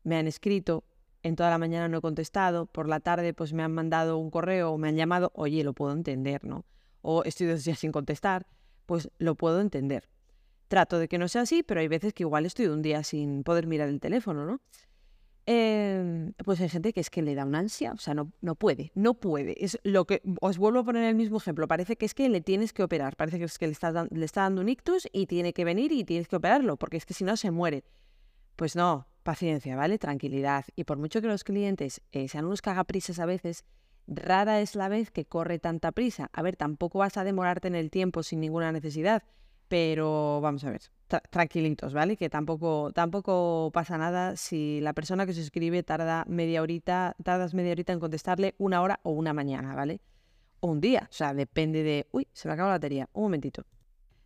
me 0.03 0.17
han 0.17 0.27
escrito, 0.27 0.85
en 1.23 1.37
toda 1.37 1.51
la 1.51 1.59
mañana 1.59 1.89
no 1.89 1.99
he 1.99 2.01
contestado, 2.01 2.67
por 2.67 2.89
la 2.89 3.01
tarde 3.01 3.35
pues 3.35 3.53
me 3.53 3.63
han 3.63 3.73
mandado 3.73 4.19
un 4.19 4.31
correo 4.31 4.73
o 4.73 4.79
me 4.79 4.89
han 4.89 4.97
llamado, 4.97 5.33
oye, 5.35 5.65
lo 5.65 5.73
puedo 5.73 5.93
entender, 5.93 6.45
¿no? 6.45 6.65
O 7.03 7.25
estoy 7.25 7.47
dos 7.47 7.65
días 7.65 7.79
sin 7.79 7.93
contestar, 7.93 8.47
pues 8.87 9.11
lo 9.19 9.35
puedo 9.35 9.61
entender. 9.61 10.09
Trato 10.69 10.99
de 10.99 11.09
que 11.09 11.19
no 11.19 11.29
sea 11.29 11.43
así, 11.43 11.63
pero 11.63 11.81
hay 11.81 11.89
veces 11.89 12.13
que 12.13 12.25
igual 12.25 12.47
estoy 12.47 12.67
un 12.67 12.83
día 12.83 13.03
sin 13.03 13.45
poder 13.45 13.67
mirar 13.67 13.89
el 13.89 14.01
teléfono, 14.01 14.45
¿no? 14.47 14.61
Em, 15.49 16.33
pues 16.45 16.61
hay 16.61 16.69
gente 16.69 16.93
que 16.93 16.99
es 16.99 17.09
que 17.09 17.23
le 17.23 17.37
da 17.37 17.45
una 17.45 17.61
ansia, 17.61 17.93
o 17.93 17.99
sea, 17.99 18.15
no, 18.15 18.33
no 18.41 18.57
puede, 18.57 18.91
no 18.97 19.15
puede. 19.15 19.65
Es 19.65 19.79
lo 19.85 20.05
que 20.05 20.21
os 20.41 20.59
vuelvo 20.59 20.81
a 20.81 20.85
poner 20.85 21.05
el 21.05 21.15
mismo 21.15 21.37
ejemplo. 21.37 21.69
Parece 21.69 21.97
que 21.97 22.05
es 22.05 22.15
que 22.15 22.29
le 22.29 22.41
tienes 22.41 22.73
que 22.73 22.83
operar, 22.83 23.15
parece 23.15 23.39
que 23.39 23.45
es 23.45 23.57
que 23.57 23.67
le 23.67 23.73
está, 23.73 24.09
le 24.11 24.25
está 24.25 24.43
dando 24.43 24.61
un 24.61 24.69
ictus 24.69 25.07
y 25.13 25.27
tiene 25.27 25.53
que 25.53 25.65
venir 25.65 25.93
y 25.93 26.03
tienes 26.03 26.27
que 26.27 26.35
operarlo, 26.35 26.77
porque 26.77 26.97
es 26.97 27.07
que 27.07 27.15
si 27.15 27.23
no 27.23 27.37
se 27.37 27.53
muere. 27.53 27.85
Pues 28.57 28.75
no, 28.75 29.07
paciencia, 29.23 29.77
¿vale? 29.77 29.99
Tranquilidad. 29.99 30.65
Y 30.75 30.83
por 30.83 30.99
mucho 30.99 31.21
que 31.21 31.29
los 31.29 31.45
clientes 31.45 32.03
eh, 32.11 32.27
sean 32.27 32.47
unos 32.47 32.61
cagaprisas 32.61 33.21
a 33.21 33.27
veces, 33.27 33.65
rara 34.09 34.61
es 34.61 34.75
la 34.75 34.89
vez 34.89 35.13
que 35.13 35.27
corre 35.27 35.61
tanta 35.61 35.93
prisa. 35.93 36.29
A 36.33 36.43
ver, 36.43 36.57
tampoco 36.57 36.99
vas 36.99 37.17
a 37.19 37.25
demorarte 37.25 37.69
en 37.69 37.77
el 37.77 37.91
tiempo 37.91 38.25
sin 38.25 38.41
ninguna 38.41 38.73
necesidad, 38.73 39.23
pero 39.69 40.41
vamos 40.41 40.65
a 40.65 40.71
ver, 40.71 40.83
tranquilitos, 41.31 41.93
¿vale? 41.93 42.17
Que 42.17 42.29
tampoco, 42.29 42.91
tampoco 42.93 43.71
pasa 43.73 43.99
nada 43.99 44.37
si 44.37 44.81
la 44.81 44.93
persona 44.93 45.27
que 45.27 45.33
se 45.33 45.41
escribe 45.41 45.83
tarda 45.83 46.25
media 46.29 46.63
horita, 46.63 47.17
tardas 47.23 47.55
media 47.55 47.73
horita 47.73 47.93
en 47.93 48.01
contestarle 48.01 48.55
una 48.59 48.83
hora 48.83 49.01
o 49.03 49.11
una 49.11 49.33
mañana, 49.33 49.75
¿vale? 49.75 50.01
O 50.61 50.69
un 50.69 50.81
día, 50.81 51.09
o 51.11 51.13
sea, 51.13 51.35
depende 51.35 51.83
de, 51.83 52.07
uy, 52.13 52.29
se 52.33 52.49
me 52.49 52.55
acaba 52.55 52.71
la 52.71 52.77
batería, 52.77 53.09
un 53.13 53.25
momentito. 53.25 53.65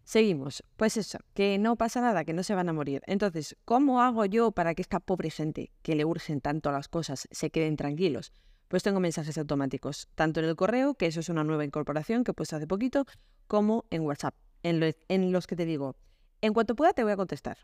Seguimos, 0.05 0.65
pues 0.77 0.97
eso, 0.97 1.19
que 1.35 1.59
no 1.59 1.77
pasa 1.77 2.01
nada, 2.01 2.25
que 2.25 2.33
no 2.33 2.43
se 2.43 2.55
van 2.55 2.69
a 2.69 2.73
morir. 2.73 3.03
Entonces, 3.07 3.57
¿cómo 3.65 4.03
hago 4.03 4.25
yo 4.25 4.51
para 4.51 4.75
que 4.75 4.83
esta 4.83 4.99
pobre 4.99 5.31
gente 5.31 5.71
que 5.83 5.95
le 5.95 6.05
urgen 6.05 6.41
tanto 6.41 6.73
las 6.73 6.89
cosas 6.89 7.29
se 7.31 7.51
queden 7.51 7.77
tranquilos? 7.77 8.33
Pues 8.69 8.83
tengo 8.83 9.01
mensajes 9.01 9.37
automáticos, 9.39 10.09
tanto 10.15 10.41
en 10.41 10.47
el 10.47 10.57
correo, 10.57 10.95
que 10.95 11.07
eso 11.07 11.21
es 11.21 11.29
una 11.29 11.45
nueva 11.45 11.65
incorporación 11.65 12.25
que 12.25 12.33
he 12.33 12.35
puesto 12.35 12.57
hace 12.57 12.67
poquito, 12.67 13.05
como 13.47 13.85
en 13.91 14.03
WhatsApp 14.03 14.35
en, 14.63 15.33
los 15.33 15.47
que 15.47 15.57
te 15.57 15.65
digo, 15.65 15.97
en 16.41 16.53
cuanto 16.53 16.75
pueda 16.75 16.93
te 16.93 17.03
voy 17.03 17.13
a 17.13 17.17
contestar. 17.17 17.59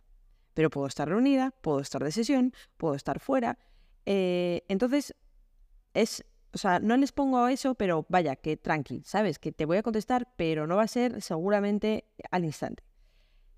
Pero 0.55 0.71
puedo 0.71 0.87
estar 0.87 1.09
reunida, 1.09 1.53
puedo 1.61 1.81
estar 1.81 2.03
de 2.03 2.13
sesión, 2.13 2.53
puedo 2.77 2.95
estar 2.95 3.21
fuera. 3.21 3.59
Eh, 4.07 4.65
entonces, 4.69 5.15
es, 5.93 6.25
o 6.53 6.59
sea, 6.59 6.79
no 6.79 6.97
les 6.97 7.13
pongo 7.13 7.47
eso, 7.49 7.75
pero 7.75 8.07
vaya, 8.09 8.37
que 8.37 8.57
tranqui, 8.57 9.03
¿sabes? 9.05 9.39
Que 9.39 9.53
te 9.53 9.67
voy 9.67 9.77
a 9.77 9.83
contestar, 9.83 10.33
pero 10.37 10.67
no 10.67 10.77
va 10.77 10.85
a 10.85 10.89
ser 10.89 11.21
seguramente 11.21 12.05
al 12.31 12.45
instante. 12.45 12.85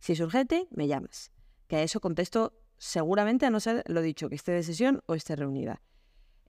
Si 0.00 0.12
es 0.12 0.20
urgente, 0.20 0.68
me 0.70 0.88
llamas. 0.88 1.30
Que 1.66 1.76
a 1.76 1.82
eso 1.82 2.00
contesto 2.00 2.52
seguramente, 2.78 3.46
a 3.46 3.50
no 3.50 3.60
ser 3.60 3.84
lo 3.86 4.00
dicho, 4.02 4.28
que 4.28 4.36
esté 4.36 4.52
de 4.52 4.62
sesión 4.62 5.02
o 5.06 5.14
esté 5.14 5.36
reunida. 5.36 5.82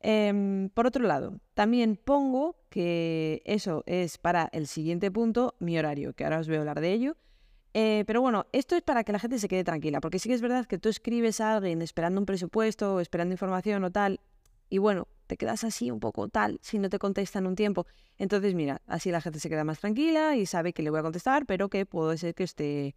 Em, 0.01 0.69
por 0.69 0.87
otro 0.87 1.05
lado, 1.05 1.39
también 1.53 1.97
pongo 1.97 2.55
que 2.69 3.41
eso 3.45 3.83
es 3.85 4.17
para 4.17 4.49
el 4.53 4.67
siguiente 4.67 5.11
punto, 5.11 5.55
mi 5.59 5.77
horario, 5.77 6.13
que 6.13 6.23
ahora 6.23 6.39
os 6.39 6.47
voy 6.47 6.57
a 6.57 6.59
hablar 6.59 6.79
de 6.79 6.93
ello. 6.93 7.17
Eh, 7.73 8.03
pero 8.07 8.21
bueno, 8.21 8.47
esto 8.51 8.75
es 8.75 8.81
para 8.81 9.03
que 9.03 9.11
la 9.11 9.19
gente 9.19 9.37
se 9.39 9.47
quede 9.47 9.63
tranquila, 9.63 10.01
porque 10.01 10.19
sí 10.19 10.29
que 10.29 10.35
es 10.35 10.41
verdad 10.41 10.65
que 10.65 10.77
tú 10.79 10.89
escribes 10.89 11.39
a 11.41 11.57
alguien 11.57 11.81
esperando 11.81 12.19
un 12.19 12.25
presupuesto, 12.25 12.95
o 12.95 12.99
esperando 12.99 13.33
información 13.33 13.83
o 13.83 13.91
tal, 13.91 14.21
y 14.69 14.77
bueno, 14.77 15.07
te 15.27 15.37
quedas 15.37 15.63
así 15.63 15.91
un 15.91 15.99
poco 15.99 16.29
tal 16.29 16.59
si 16.61 16.79
no 16.79 16.89
te 16.89 16.99
contestan 16.99 17.45
un 17.45 17.55
tiempo. 17.55 17.85
Entonces, 18.17 18.55
mira, 18.55 18.81
así 18.87 19.11
la 19.11 19.21
gente 19.21 19.39
se 19.39 19.49
queda 19.49 19.63
más 19.63 19.79
tranquila 19.79 20.35
y 20.35 20.45
sabe 20.45 20.73
que 20.73 20.83
le 20.83 20.89
voy 20.89 20.99
a 20.99 21.03
contestar, 21.03 21.45
pero 21.45 21.69
que 21.69 21.85
puede 21.85 22.17
ser 22.17 22.33
que 22.35 22.43
esté, 22.43 22.95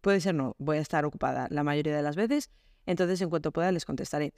puede 0.00 0.20
ser 0.20 0.34
no, 0.34 0.54
voy 0.58 0.78
a 0.78 0.80
estar 0.80 1.04
ocupada 1.04 1.48
la 1.50 1.62
mayoría 1.62 1.96
de 1.96 2.02
las 2.02 2.16
veces, 2.16 2.50
entonces 2.86 3.20
en 3.20 3.30
cuanto 3.30 3.52
pueda 3.52 3.72
les 3.72 3.84
contestaré. 3.84 4.32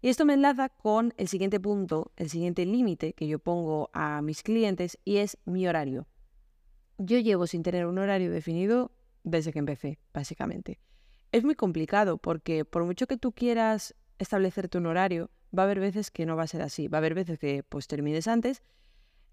Y 0.00 0.08
esto 0.10 0.24
me 0.24 0.34
enlaza 0.34 0.68
con 0.68 1.12
el 1.16 1.26
siguiente 1.26 1.58
punto, 1.58 2.12
el 2.16 2.30
siguiente 2.30 2.64
límite 2.64 3.14
que 3.14 3.26
yo 3.26 3.40
pongo 3.40 3.90
a 3.92 4.22
mis 4.22 4.44
clientes 4.44 4.98
y 5.04 5.16
es 5.16 5.38
mi 5.44 5.66
horario. 5.66 6.06
Yo 6.98 7.18
llevo 7.18 7.48
sin 7.48 7.64
tener 7.64 7.86
un 7.86 7.98
horario 7.98 8.30
definido 8.30 8.92
desde 9.24 9.52
que 9.52 9.58
empecé, 9.58 9.98
básicamente. 10.14 10.78
Es 11.32 11.44
muy 11.44 11.56
complicado 11.56 12.18
porque 12.18 12.64
por 12.64 12.84
mucho 12.84 13.08
que 13.08 13.16
tú 13.16 13.32
quieras 13.32 13.96
establecerte 14.20 14.78
un 14.78 14.86
horario, 14.86 15.30
va 15.56 15.64
a 15.64 15.66
haber 15.66 15.80
veces 15.80 16.12
que 16.12 16.26
no 16.26 16.36
va 16.36 16.44
a 16.44 16.48
ser 16.48 16.62
así. 16.62 16.86
Va 16.86 16.98
a 16.98 17.00
haber 17.00 17.14
veces 17.14 17.38
que 17.40 17.64
pues 17.64 17.88
termines 17.88 18.28
antes, 18.28 18.62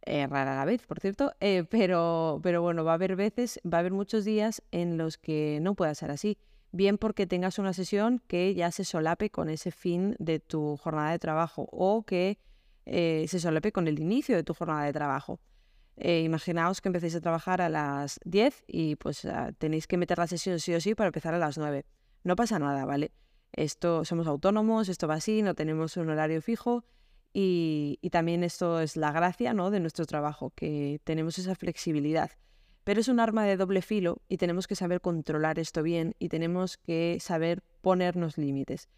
eh, 0.01 0.25
rara 0.25 0.55
la 0.55 0.65
vez, 0.65 0.85
por 0.87 0.99
cierto, 0.99 1.33
eh, 1.41 1.63
pero, 1.69 2.39
pero 2.41 2.63
bueno, 2.63 2.83
va 2.83 2.91
a 2.91 2.95
haber 2.95 3.15
veces, 3.15 3.59
va 3.71 3.77
a 3.77 3.79
haber 3.81 3.93
muchos 3.93 4.25
días 4.25 4.63
en 4.71 4.97
los 4.97 5.19
que 5.19 5.59
no 5.61 5.75
pueda 5.75 5.93
ser 5.93 6.09
así 6.09 6.39
bien 6.75 6.97
porque 6.97 7.25
tengas 7.25 7.57
una 7.59 7.73
sesión 7.73 8.21
que 8.27 8.53
ya 8.53 8.71
se 8.71 8.83
solape 8.83 9.29
con 9.29 9.49
ese 9.49 9.71
fin 9.71 10.15
de 10.19 10.39
tu 10.39 10.77
jornada 10.77 11.11
de 11.11 11.19
trabajo 11.19 11.67
o 11.71 12.03
que 12.03 12.37
eh, 12.85 13.25
se 13.27 13.39
solape 13.39 13.71
con 13.71 13.87
el 13.87 13.99
inicio 13.99 14.35
de 14.35 14.43
tu 14.43 14.53
jornada 14.53 14.83
de 14.83 14.93
trabajo. 14.93 15.39
Eh, 15.97 16.21
imaginaos 16.21 16.81
que 16.81 16.89
empecéis 16.89 17.15
a 17.15 17.21
trabajar 17.21 17.61
a 17.61 17.69
las 17.69 18.19
10 18.25 18.65
y 18.67 18.97
pues 18.97 19.23
ah, 19.25 19.51
tenéis 19.57 19.87
que 19.87 19.97
meter 19.97 20.17
la 20.17 20.27
sesión 20.27 20.59
sí 20.59 20.73
o 20.73 20.81
sí 20.81 20.93
para 20.93 21.07
empezar 21.07 21.33
a 21.33 21.39
las 21.39 21.57
9. 21.57 21.85
No 22.23 22.35
pasa 22.35 22.59
nada, 22.59 22.85
¿vale? 22.85 23.11
Esto 23.53 24.03
somos 24.03 24.27
autónomos, 24.27 24.89
esto 24.89 25.07
va 25.07 25.15
así, 25.15 25.41
no 25.41 25.55
tenemos 25.55 25.95
un 25.95 26.09
horario 26.09 26.41
fijo 26.41 26.83
y, 27.31 27.97
y 28.01 28.09
también 28.09 28.43
esto 28.43 28.81
es 28.81 28.97
la 28.97 29.13
gracia 29.13 29.53
¿no? 29.53 29.71
de 29.71 29.79
nuestro 29.79 30.05
trabajo, 30.05 30.51
que 30.55 30.99
tenemos 31.05 31.39
esa 31.39 31.55
flexibilidad. 31.55 32.31
Pero 32.85 33.01
es 33.01 33.07
un 33.07 33.19
arma 33.19 33.45
de 33.45 33.57
doble 33.57 33.81
filo 33.81 34.21
y 34.29 34.37
tenemos 34.37 34.67
que 34.67 34.75
saber 34.75 35.01
controlar 35.01 35.57
esto 35.57 35.81
bien 35.81 36.15
y 36.19 36.29
tenemos 36.29 36.77
que 36.77 37.17
saber 37.19 37.63
ponernos 37.81 38.37
límites. 38.37 38.89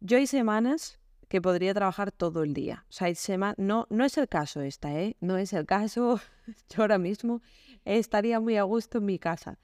Yo 0.00 0.16
hay 0.16 0.28
semanas 0.28 1.00
que 1.28 1.42
podría 1.42 1.74
trabajar 1.74 2.12
todo 2.12 2.44
el 2.44 2.54
día. 2.54 2.84
O 2.88 2.92
sea, 2.92 3.08
hay 3.08 3.16
no, 3.56 3.88
no 3.90 4.04
es 4.04 4.16
el 4.16 4.28
caso 4.28 4.60
esta, 4.60 4.94
¿eh? 4.94 5.16
No 5.20 5.38
es 5.38 5.52
el 5.52 5.66
caso. 5.66 6.20
Yo 6.70 6.82
ahora 6.82 6.98
mismo 6.98 7.42
estaría 7.84 8.38
muy 8.38 8.58
a 8.58 8.62
gusto 8.62 8.98
en 8.98 9.06
mi 9.06 9.18
casa. 9.18 9.58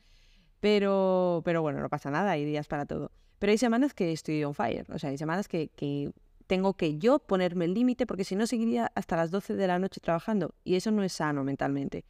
Pero, 0.58 1.42
pero 1.44 1.62
bueno, 1.62 1.80
no 1.80 1.88
pasa 1.88 2.10
nada, 2.10 2.32
hay 2.32 2.44
días 2.44 2.66
para 2.66 2.84
todo. 2.84 3.12
Pero 3.38 3.52
hay 3.52 3.58
semanas 3.58 3.94
que 3.94 4.10
estoy 4.10 4.42
on 4.42 4.54
fire. 4.54 4.90
O 4.90 4.98
sea, 4.98 5.10
hay 5.10 5.18
semanas 5.18 5.46
que, 5.46 5.68
que 5.68 6.10
tengo 6.48 6.74
que 6.74 6.98
yo 6.98 7.20
ponerme 7.20 7.66
el 7.66 7.74
límite 7.74 8.06
porque 8.06 8.24
si 8.24 8.34
no 8.34 8.48
seguiría 8.48 8.90
hasta 8.96 9.16
las 9.16 9.30
12 9.30 9.54
de 9.54 9.66
la 9.68 9.78
noche 9.78 10.00
trabajando. 10.00 10.52
Y 10.64 10.74
eso 10.74 10.90
no 10.90 11.04
es 11.04 11.12
sano 11.12 11.44
mentalmente 11.44 12.04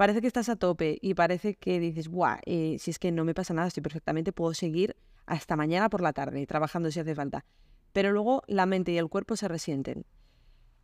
parece 0.00 0.22
que 0.22 0.28
estás 0.28 0.48
a 0.48 0.56
tope 0.56 0.96
y 1.02 1.12
parece 1.12 1.56
que 1.56 1.78
dices, 1.78 2.08
guau, 2.08 2.38
eh, 2.46 2.78
si 2.78 2.90
es 2.90 2.98
que 2.98 3.12
no 3.12 3.22
me 3.22 3.34
pasa 3.34 3.52
nada, 3.52 3.68
estoy 3.68 3.82
perfectamente, 3.82 4.32
puedo 4.32 4.54
seguir 4.54 4.96
hasta 5.26 5.56
mañana 5.56 5.90
por 5.90 6.00
la 6.00 6.14
tarde 6.14 6.46
trabajando 6.46 6.90
si 6.90 7.00
hace 7.00 7.14
falta. 7.14 7.44
Pero 7.92 8.10
luego 8.10 8.42
la 8.46 8.64
mente 8.64 8.92
y 8.92 8.96
el 8.96 9.10
cuerpo 9.10 9.36
se 9.36 9.46
resienten. 9.46 10.06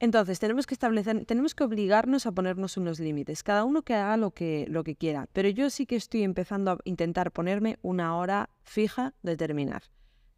Entonces, 0.00 0.38
tenemos 0.38 0.66
que 0.66 0.74
establecer, 0.74 1.24
tenemos 1.24 1.54
que 1.54 1.64
obligarnos 1.64 2.26
a 2.26 2.32
ponernos 2.32 2.76
unos 2.76 3.00
límites, 3.00 3.42
cada 3.42 3.64
uno 3.64 3.80
que 3.80 3.94
haga 3.94 4.18
lo 4.18 4.32
que, 4.32 4.66
lo 4.68 4.84
que 4.84 4.96
quiera. 4.96 5.30
Pero 5.32 5.48
yo 5.48 5.70
sí 5.70 5.86
que 5.86 5.96
estoy 5.96 6.22
empezando 6.22 6.72
a 6.72 6.78
intentar 6.84 7.32
ponerme 7.32 7.78
una 7.80 8.18
hora 8.18 8.50
fija 8.64 9.14
de 9.22 9.38
terminar, 9.38 9.84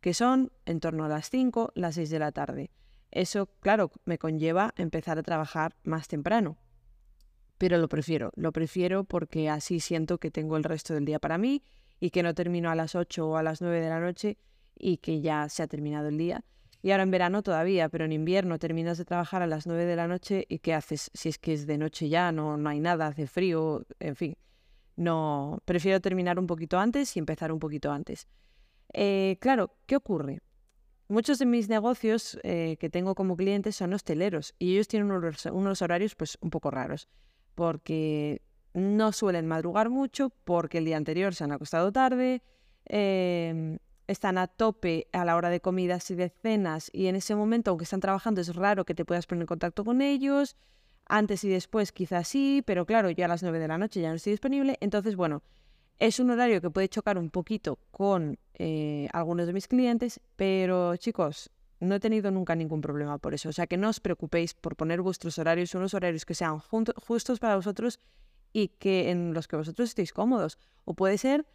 que 0.00 0.14
son 0.14 0.52
en 0.66 0.78
torno 0.78 1.04
a 1.04 1.08
las 1.08 1.30
5, 1.30 1.72
las 1.74 1.96
6 1.96 2.10
de 2.10 2.18
la 2.20 2.30
tarde. 2.30 2.70
Eso, 3.10 3.46
claro, 3.58 3.90
me 4.04 4.18
conlleva 4.18 4.72
empezar 4.76 5.18
a 5.18 5.24
trabajar 5.24 5.74
más 5.82 6.06
temprano, 6.06 6.58
pero 7.58 7.76
lo 7.78 7.88
prefiero, 7.88 8.30
lo 8.36 8.52
prefiero 8.52 9.04
porque 9.04 9.50
así 9.50 9.80
siento 9.80 10.18
que 10.18 10.30
tengo 10.30 10.56
el 10.56 10.64
resto 10.64 10.94
del 10.94 11.04
día 11.04 11.18
para 11.18 11.38
mí 11.38 11.62
y 12.00 12.10
que 12.10 12.22
no 12.22 12.32
termino 12.34 12.70
a 12.70 12.76
las 12.76 12.94
8 12.94 13.28
o 13.28 13.36
a 13.36 13.42
las 13.42 13.60
9 13.60 13.80
de 13.80 13.88
la 13.88 14.00
noche 14.00 14.38
y 14.76 14.98
que 14.98 15.20
ya 15.20 15.48
se 15.48 15.64
ha 15.64 15.66
terminado 15.66 16.08
el 16.08 16.16
día. 16.16 16.44
Y 16.80 16.92
ahora 16.92 17.02
en 17.02 17.10
verano 17.10 17.42
todavía, 17.42 17.88
pero 17.88 18.04
en 18.04 18.12
invierno 18.12 18.60
terminas 18.60 18.98
de 18.98 19.04
trabajar 19.04 19.42
a 19.42 19.48
las 19.48 19.66
9 19.66 19.84
de 19.84 19.96
la 19.96 20.06
noche 20.06 20.46
y 20.48 20.60
¿qué 20.60 20.74
haces? 20.74 21.10
Si 21.12 21.28
es 21.28 21.38
que 21.38 21.52
es 21.52 21.66
de 21.66 21.76
noche 21.76 22.08
ya, 22.08 22.30
no, 22.30 22.56
no 22.56 22.68
hay 22.68 22.78
nada, 22.78 23.08
hace 23.08 23.26
frío, 23.26 23.84
en 23.98 24.14
fin. 24.14 24.36
No, 24.94 25.60
prefiero 25.64 26.00
terminar 26.00 26.38
un 26.38 26.46
poquito 26.46 26.78
antes 26.78 27.16
y 27.16 27.18
empezar 27.18 27.50
un 27.50 27.58
poquito 27.58 27.90
antes. 27.90 28.28
Eh, 28.92 29.36
claro, 29.40 29.76
¿qué 29.86 29.96
ocurre? 29.96 30.40
Muchos 31.08 31.40
de 31.40 31.46
mis 31.46 31.68
negocios 31.68 32.38
eh, 32.44 32.76
que 32.78 32.90
tengo 32.90 33.16
como 33.16 33.36
clientes 33.36 33.74
son 33.74 33.92
hosteleros 33.92 34.54
y 34.58 34.74
ellos 34.74 34.86
tienen 34.86 35.10
unos, 35.10 35.46
unos 35.46 35.82
horarios 35.82 36.14
pues 36.14 36.38
un 36.40 36.50
poco 36.50 36.70
raros 36.70 37.08
porque 37.58 38.40
no 38.72 39.10
suelen 39.10 39.48
madrugar 39.48 39.90
mucho, 39.90 40.30
porque 40.44 40.78
el 40.78 40.84
día 40.84 40.96
anterior 40.96 41.34
se 41.34 41.42
han 41.42 41.50
acostado 41.50 41.90
tarde, 41.90 42.40
em, 42.84 43.78
están 44.06 44.38
a 44.38 44.46
tope 44.46 45.08
a 45.10 45.24
la 45.24 45.34
hora 45.34 45.50
de 45.50 45.60
comidas 45.60 46.08
y 46.12 46.14
de 46.14 46.28
cenas 46.28 46.88
y 46.92 47.08
en 47.08 47.16
ese 47.16 47.34
momento, 47.34 47.72
aunque 47.72 47.82
están 47.82 47.98
trabajando, 47.98 48.40
es 48.40 48.54
raro 48.54 48.84
que 48.84 48.94
te 48.94 49.04
puedas 49.04 49.26
poner 49.26 49.42
en 49.42 49.48
contacto 49.48 49.84
con 49.84 50.02
ellos. 50.02 50.54
Antes 51.06 51.42
y 51.42 51.48
después 51.48 51.90
quizás 51.90 52.28
sí, 52.28 52.62
pero 52.64 52.86
claro, 52.86 53.10
yo 53.10 53.24
a 53.24 53.28
las 53.28 53.42
9 53.42 53.58
de 53.58 53.66
la 53.66 53.76
noche 53.76 54.00
ya 54.00 54.10
no 54.10 54.14
estoy 54.14 54.34
disponible. 54.34 54.76
Entonces, 54.80 55.16
bueno, 55.16 55.42
es 55.98 56.20
un 56.20 56.30
horario 56.30 56.60
que 56.60 56.70
puede 56.70 56.88
chocar 56.88 57.18
un 57.18 57.30
poquito 57.30 57.80
con 57.90 58.38
eh, 58.54 59.08
algunos 59.12 59.48
de 59.48 59.52
mis 59.52 59.66
clientes, 59.66 60.20
pero 60.36 60.94
chicos, 60.94 61.50
no 61.80 61.94
he 61.94 62.00
tenido 62.00 62.30
nunca 62.30 62.54
ningún 62.54 62.80
problema 62.80 63.18
por 63.18 63.34
eso. 63.34 63.48
O 63.48 63.52
sea, 63.52 63.66
que 63.66 63.76
no 63.76 63.88
os 63.88 64.00
preocupéis 64.00 64.54
por 64.54 64.76
poner 64.76 65.00
vuestros 65.00 65.38
horarios, 65.38 65.74
unos 65.74 65.94
horarios 65.94 66.24
que 66.24 66.34
sean 66.34 66.58
justos 66.58 67.38
para 67.38 67.56
vosotros 67.56 68.00
y 68.52 68.68
que 68.68 69.10
en 69.10 69.34
los 69.34 69.46
que 69.46 69.56
vosotros 69.56 69.88
estéis 69.90 70.12
cómodos. 70.12 70.58
O 70.84 70.94
puede 70.94 71.18
ser 71.18 71.46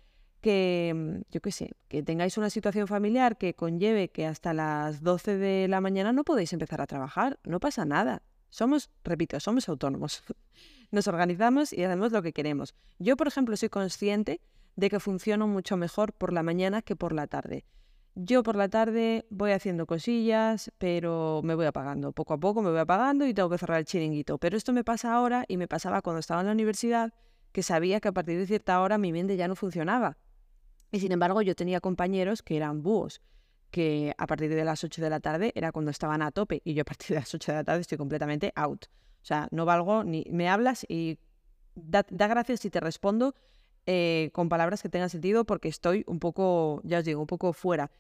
que, 0.42 0.94
mm, 0.96 1.32
yo 1.32 1.42
qué 1.42 1.52
sé, 1.52 1.72
que 1.88 2.04
tengáis 2.04 2.38
una 2.38 2.50
situación 2.50 2.88
familiar 2.88 3.38
que 3.38 3.54
conlleve 3.56 4.10
que 4.10 4.26
hasta 4.26 4.54
las 4.54 5.02
12 5.02 5.38
de 5.38 5.68
la 5.68 5.82
mañana 5.82 6.14
no 6.14 6.24
podéis 6.24 6.54
empezar 6.54 6.82
a 6.82 6.88
trabajar. 6.88 7.40
No 7.44 7.60
pasa 7.60 7.86
nada. 7.86 8.22
Somos, 8.50 8.92
repito, 9.04 9.40
somos 9.40 9.68
autónomos. 9.68 10.24
Nos 10.92 11.08
organizamos 11.08 11.74
y 11.74 11.84
hacemos 11.84 12.12
lo 12.12 12.22
que 12.22 12.34
queremos. 12.34 12.76
Yo, 13.00 13.18
por 13.18 13.28
ejemplo, 13.28 13.58
soy 13.58 13.70
consciente 13.70 14.42
de 14.76 14.90
que 14.90 15.00
funciono 15.00 15.48
mucho 15.48 15.76
mejor 15.78 16.14
por 16.14 16.32
la 16.34 16.44
mañana 16.44 16.82
que 16.82 16.96
por 16.96 17.14
la 17.14 17.26
tarde. 17.28 17.66
Yo 18.16 18.44
por 18.44 18.56
la 18.56 18.70
tarde 18.70 19.26
voy 19.32 19.52
haciendo 19.52 19.88
cosillas, 19.88 20.72
pero 20.78 21.42
me 21.44 21.56
voy 21.56 21.66
apagando. 21.66 22.12
Poco 22.12 22.36
a 22.36 22.40
poco 22.40 22.62
me 22.62 22.70
voy 22.70 22.80
apagando 22.80 23.26
y 23.26 23.34
tengo 23.34 23.50
que 23.50 23.58
cerrar 23.58 23.80
el 23.80 23.86
chiringuito. 23.86 24.38
Pero 24.38 24.56
esto 24.56 24.72
me 24.72 24.84
pasa 24.84 25.16
ahora 25.16 25.46
y 25.48 25.58
me 25.58 25.68
pasaba 25.68 26.04
cuando 26.04 26.20
estaba 26.20 26.42
en 26.42 26.48
la 26.48 26.54
universidad, 26.54 27.12
que 27.52 27.64
sabía 27.64 28.00
que 28.00 28.10
a 28.10 28.12
partir 28.12 28.38
de 28.38 28.46
cierta 28.46 28.80
hora 28.82 29.00
mi 29.00 29.12
mente 29.12 29.36
ya 29.36 29.48
no 29.48 29.56
funcionaba. 29.56 30.18
Y 30.92 31.00
sin 31.00 31.12
embargo 31.12 31.42
yo 31.42 31.56
tenía 31.56 31.82
compañeros 31.82 32.44
que 32.44 32.56
eran 32.56 32.84
búhos, 32.84 33.20
que 33.72 34.14
a 34.20 34.28
partir 34.28 34.54
de 34.54 34.64
las 34.64 34.84
8 34.84 35.02
de 35.02 35.10
la 35.10 35.20
tarde 35.20 35.52
era 35.56 35.72
cuando 35.72 35.90
estaban 35.90 36.22
a 36.22 36.30
tope 36.30 36.62
y 36.64 36.76
yo 36.76 36.84
a 36.84 36.86
partir 36.86 37.16
de 37.16 37.16
las 37.16 37.34
8 37.34 37.52
de 37.52 37.58
la 37.58 37.64
tarde 37.64 37.82
estoy 37.82 37.98
completamente 37.98 38.54
out. 38.56 38.86
O 39.24 39.26
sea, 39.26 39.48
no 39.50 39.66
valgo 39.66 40.04
ni 40.04 40.24
me 40.30 40.50
hablas 40.50 40.86
y 40.88 41.18
da, 41.74 42.06
gracias 42.10 42.60
si 42.60 42.70
te 42.70 42.80
respondo 42.80 43.34
eh, 43.86 44.30
con 44.34 44.48
palabras 44.48 44.82
que 44.82 44.90
tengan 44.90 45.10
sentido 45.10 45.46
porque 45.46 45.68
estoy 45.68 46.04
un 46.08 46.20
poco, 46.20 46.82
ya 46.84 47.00
os 47.00 47.06
digo, 47.06 47.20
un 47.20 47.28
poco 47.28 47.52
fuera. 47.54 47.92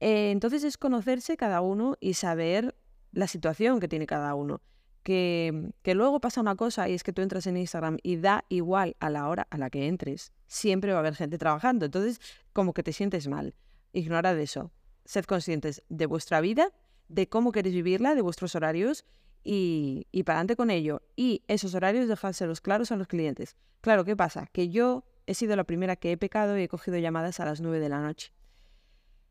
Eh, 0.00 0.30
entonces 0.30 0.64
es 0.64 0.78
conocerse 0.78 1.36
cada 1.36 1.60
uno 1.60 1.96
y 2.00 2.14
saber 2.14 2.74
la 3.12 3.26
situación 3.26 3.80
que 3.80 3.88
tiene 3.88 4.06
cada 4.06 4.34
uno. 4.34 4.62
Que, 5.02 5.72
que, 5.82 5.94
luego 5.94 6.20
pasa 6.20 6.40
una 6.40 6.56
cosa 6.56 6.88
y 6.88 6.94
es 6.94 7.02
que 7.02 7.12
tú 7.12 7.22
entras 7.22 7.46
en 7.46 7.56
Instagram 7.56 7.98
y 8.02 8.16
da 8.16 8.44
igual 8.48 8.96
a 9.00 9.08
la 9.08 9.28
hora 9.28 9.46
a 9.50 9.56
la 9.56 9.70
que 9.70 9.88
entres, 9.88 10.32
siempre 10.46 10.92
va 10.92 10.98
a 10.98 11.00
haber 11.00 11.14
gente 11.14 11.38
trabajando. 11.38 11.86
Entonces, 11.86 12.20
como 12.52 12.72
que 12.74 12.82
te 12.82 12.92
sientes 12.92 13.28
mal. 13.28 13.54
Ignora 13.92 14.34
de 14.34 14.42
eso. 14.42 14.72
Sed 15.04 15.24
conscientes 15.24 15.82
de 15.88 16.06
vuestra 16.06 16.40
vida, 16.40 16.72
de 17.08 17.28
cómo 17.28 17.52
queréis 17.52 17.74
vivirla, 17.74 18.14
de 18.14 18.22
vuestros 18.22 18.54
horarios 18.54 19.04
y, 19.42 20.06
y 20.12 20.22
para 20.22 20.38
adelante 20.38 20.56
con 20.56 20.70
ello. 20.70 21.02
Y 21.16 21.44
esos 21.48 21.74
horarios 21.74 22.08
dejárselos 22.08 22.60
claros 22.60 22.92
a 22.92 22.96
los 22.96 23.06
clientes. 23.06 23.56
Claro, 23.80 24.04
¿qué 24.04 24.16
pasa? 24.16 24.46
Que 24.52 24.68
yo 24.68 25.04
he 25.26 25.34
sido 25.34 25.56
la 25.56 25.64
primera 25.64 25.96
que 25.96 26.12
he 26.12 26.16
pecado 26.16 26.58
y 26.58 26.62
he 26.62 26.68
cogido 26.68 26.98
llamadas 26.98 27.40
a 27.40 27.44
las 27.44 27.60
9 27.60 27.80
de 27.80 27.88
la 27.88 28.00
noche. 28.00 28.32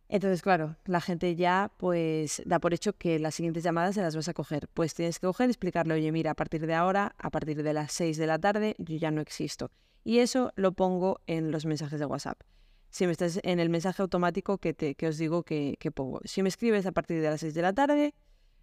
Entonces, 0.09 0.41
claro, 0.41 0.75
la 0.85 1.01
gente 1.01 1.35
ya 1.35 1.71
pues 1.77 2.41
da 2.45 2.59
por 2.59 2.73
hecho 2.73 2.93
que 2.93 3.19
las 3.19 3.35
siguientes 3.35 3.63
llamadas 3.63 3.93
se 3.93 4.01
las 4.01 4.15
vas 4.15 4.27
a 4.27 4.33
coger. 4.33 4.67
Pues 4.73 4.95
tienes 4.95 5.19
que 5.19 5.27
coger 5.27 5.49
explicarle, 5.49 5.93
oye, 5.93 6.11
mira, 6.11 6.31
a 6.31 6.35
partir 6.35 6.65
de 6.65 6.73
ahora, 6.73 7.15
a 7.19 7.29
partir 7.29 7.61
de 7.61 7.73
las 7.73 7.91
6 7.93 8.17
de 8.17 8.25
la 8.25 8.39
tarde, 8.39 8.75
yo 8.79 8.97
ya 8.97 9.11
no 9.11 9.21
existo. 9.21 9.69
Y 10.03 10.19
eso 10.19 10.51
lo 10.55 10.71
pongo 10.71 11.21
en 11.27 11.51
los 11.51 11.67
mensajes 11.67 11.99
de 11.99 12.07
WhatsApp. 12.07 12.41
Si 12.89 13.05
me 13.05 13.11
estás 13.11 13.39
en 13.43 13.59
el 13.59 13.69
mensaje 13.69 14.01
automático 14.01 14.57
que, 14.57 14.73
te, 14.73 14.95
que 14.95 15.07
os 15.07 15.19
digo 15.19 15.43
que, 15.43 15.75
que 15.79 15.91
pongo. 15.91 16.21
Si 16.25 16.41
me 16.41 16.49
escribes 16.49 16.87
a 16.87 16.91
partir 16.91 17.21
de 17.21 17.29
las 17.29 17.41
6 17.41 17.53
de 17.53 17.61
la 17.61 17.73
tarde, 17.73 18.15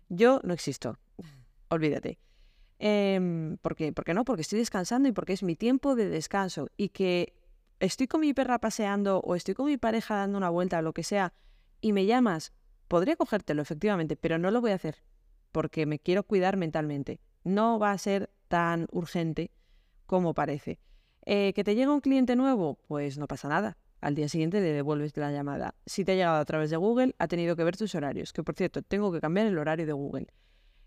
yo 0.09 0.40
no 0.42 0.52
existo. 0.52 0.99
Olvídate. 1.68 2.18
Eh, 2.78 3.56
¿Por 3.62 3.75
qué? 3.75 3.92
no? 4.14 4.25
Porque 4.25 4.42
estoy 4.42 4.59
descansando 4.59 5.09
y 5.09 5.12
porque 5.12 5.33
es 5.33 5.42
mi 5.42 5.56
tiempo 5.56 5.95
de 5.95 6.09
descanso. 6.09 6.68
Y 6.76 6.90
que 6.90 7.35
estoy 7.80 8.06
con 8.06 8.21
mi 8.21 8.35
perra 8.35 8.59
paseando 8.59 9.21
o 9.21 9.35
estoy 9.35 9.54
con 9.54 9.66
mi 9.66 9.76
pareja 9.76 10.16
dando 10.16 10.38
una 10.38 10.50
vuelta 10.50 10.78
o 10.78 10.83
lo 10.83 10.92
que 10.92 11.02
sea 11.02 11.33
y 11.80 11.92
me 11.92 12.06
llamas, 12.06 12.52
podría 12.88 13.16
cogértelo 13.16 13.62
efectivamente, 13.62 14.16
pero 14.16 14.38
no 14.38 14.50
lo 14.50 14.61
voy 14.61 14.73
a 14.73 14.76
hacer 14.76 15.02
porque 15.52 15.87
me 15.87 15.99
quiero 15.99 16.23
cuidar 16.23 16.59
mentalmente. 16.59 17.18
No 17.42 17.78
va 17.78 17.92
a 17.92 17.99
ser 17.99 18.28
tan 18.49 18.88
urgente 18.90 19.50
como 20.04 20.35
parece. 20.35 20.78
Eh, 21.25 21.54
¿Que 21.54 21.64
te 21.64 21.75
llega 21.75 21.92
un 21.92 22.02
cliente 22.02 22.37
nuevo? 22.37 22.78
Pues 22.87 23.16
no 23.16 23.26
pasa 23.26 23.49
nada. 23.49 23.78
Al 24.02 24.14
día 24.14 24.28
siguiente 24.28 24.61
le 24.61 24.73
devuelves 24.73 25.16
la 25.16 25.33
llamada. 25.33 25.75
Si 25.87 26.04
te 26.04 26.12
ha 26.12 26.14
llegado 26.14 26.37
a 26.37 26.45
través 26.45 26.68
de 26.68 26.76
Google, 26.76 27.14
ha 27.18 27.26
tenido 27.26 27.56
que 27.56 27.64
ver 27.64 27.76
tus 27.76 27.95
horarios. 27.95 28.35
Que 28.35 28.42
por 28.42 28.54
cierto, 28.54 28.83
tengo 28.83 29.11
que 29.11 29.21
cambiar 29.21 29.47
el 29.47 29.56
horario 29.56 29.87
de 29.87 29.92
Google. 29.92 30.26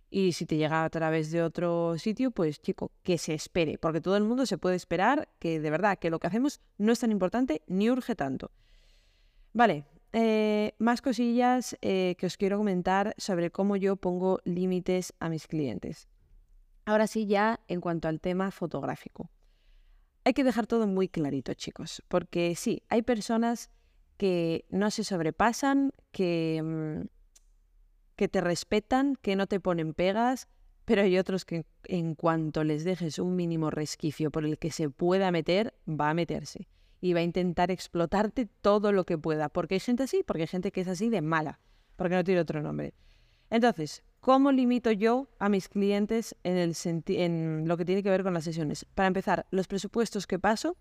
Y 0.09 0.33
si 0.33 0.45
te 0.45 0.57
llega 0.57 0.83
a 0.83 0.89
través 0.89 1.31
de 1.31 1.43
otro 1.43 1.97
sitio, 1.97 2.31
pues 2.31 2.59
chico, 2.61 2.91
que 3.03 3.17
se 3.17 3.33
espere, 3.33 3.77
porque 3.77 4.01
todo 4.01 4.17
el 4.17 4.23
mundo 4.23 4.45
se 4.45 4.57
puede 4.57 4.75
esperar 4.75 5.29
que 5.39 5.59
de 5.59 5.69
verdad 5.69 5.99
que 5.99 6.09
lo 6.09 6.19
que 6.19 6.27
hacemos 6.27 6.61
no 6.77 6.91
es 6.91 6.99
tan 6.99 7.11
importante 7.11 7.61
ni 7.67 7.89
urge 7.91 8.15
tanto. 8.15 8.51
Vale, 9.53 9.85
eh, 10.11 10.73
más 10.79 11.01
cosillas 11.01 11.77
eh, 11.81 12.15
que 12.17 12.25
os 12.25 12.37
quiero 12.37 12.57
comentar 12.57 13.13
sobre 13.17 13.51
cómo 13.51 13.75
yo 13.75 13.95
pongo 13.95 14.39
límites 14.45 15.13
a 15.19 15.29
mis 15.29 15.45
clientes. 15.45 16.07
Ahora 16.85 17.05
sí, 17.05 17.27
ya 17.27 17.59
en 17.67 17.81
cuanto 17.81 18.07
al 18.07 18.19
tema 18.19 18.49
fotográfico. 18.49 19.29
Hay 20.23 20.33
que 20.33 20.43
dejar 20.43 20.65
todo 20.65 20.87
muy 20.87 21.07
clarito, 21.07 21.53
chicos, 21.53 22.03
porque 22.07 22.55
sí, 22.55 22.81
hay 22.89 23.03
personas 23.03 23.69
que 24.17 24.65
no 24.69 24.89
se 24.89 25.03
sobrepasan, 25.03 25.91
que... 26.11 26.61
Mm, 26.63 27.18
que 28.19 28.27
te 28.27 28.41
respetan, 28.41 29.15
que 29.21 29.37
no 29.37 29.47
te 29.47 29.61
ponen 29.61 29.93
pegas, 29.93 30.49
pero 30.83 31.03
hay 31.03 31.17
otros 31.17 31.45
que 31.45 31.65
en 31.85 32.15
cuanto 32.15 32.65
les 32.65 32.83
dejes 32.83 33.17
un 33.17 33.37
mínimo 33.37 33.71
resquicio 33.71 34.29
por 34.29 34.43
el 34.43 34.57
que 34.57 34.71
se 34.71 34.89
pueda 34.89 35.31
meter, 35.31 35.73
va 35.87 36.09
a 36.09 36.13
meterse 36.13 36.67
y 36.99 37.13
va 37.13 37.21
a 37.21 37.23
intentar 37.23 37.71
explotarte 37.71 38.45
todo 38.59 38.91
lo 38.91 39.05
que 39.05 39.17
pueda, 39.17 39.47
porque 39.47 39.75
hay 39.75 39.79
gente 39.79 40.03
así, 40.03 40.21
porque 40.27 40.41
hay 40.41 40.47
gente 40.47 40.73
que 40.73 40.81
es 40.81 40.89
así 40.89 41.07
de 41.07 41.21
mala, 41.21 41.61
porque 41.95 42.15
no 42.15 42.25
tiene 42.25 42.41
otro 42.41 42.61
nombre. 42.61 42.93
Entonces, 43.49 44.03
¿cómo 44.19 44.51
limito 44.51 44.91
yo 44.91 45.29
a 45.39 45.47
mis 45.47 45.69
clientes 45.69 46.35
en, 46.43 46.57
el 46.57 46.75
en 47.07 47.69
lo 47.69 47.77
que 47.77 47.85
tiene 47.85 48.03
que 48.03 48.09
ver 48.09 48.23
con 48.23 48.33
las 48.33 48.43
sesiones? 48.43 48.83
Para 48.95 49.07
empezar, 49.07 49.45
los 49.49 49.69
presupuestos 49.69 50.27
que 50.27 50.39
paso, 50.39 50.75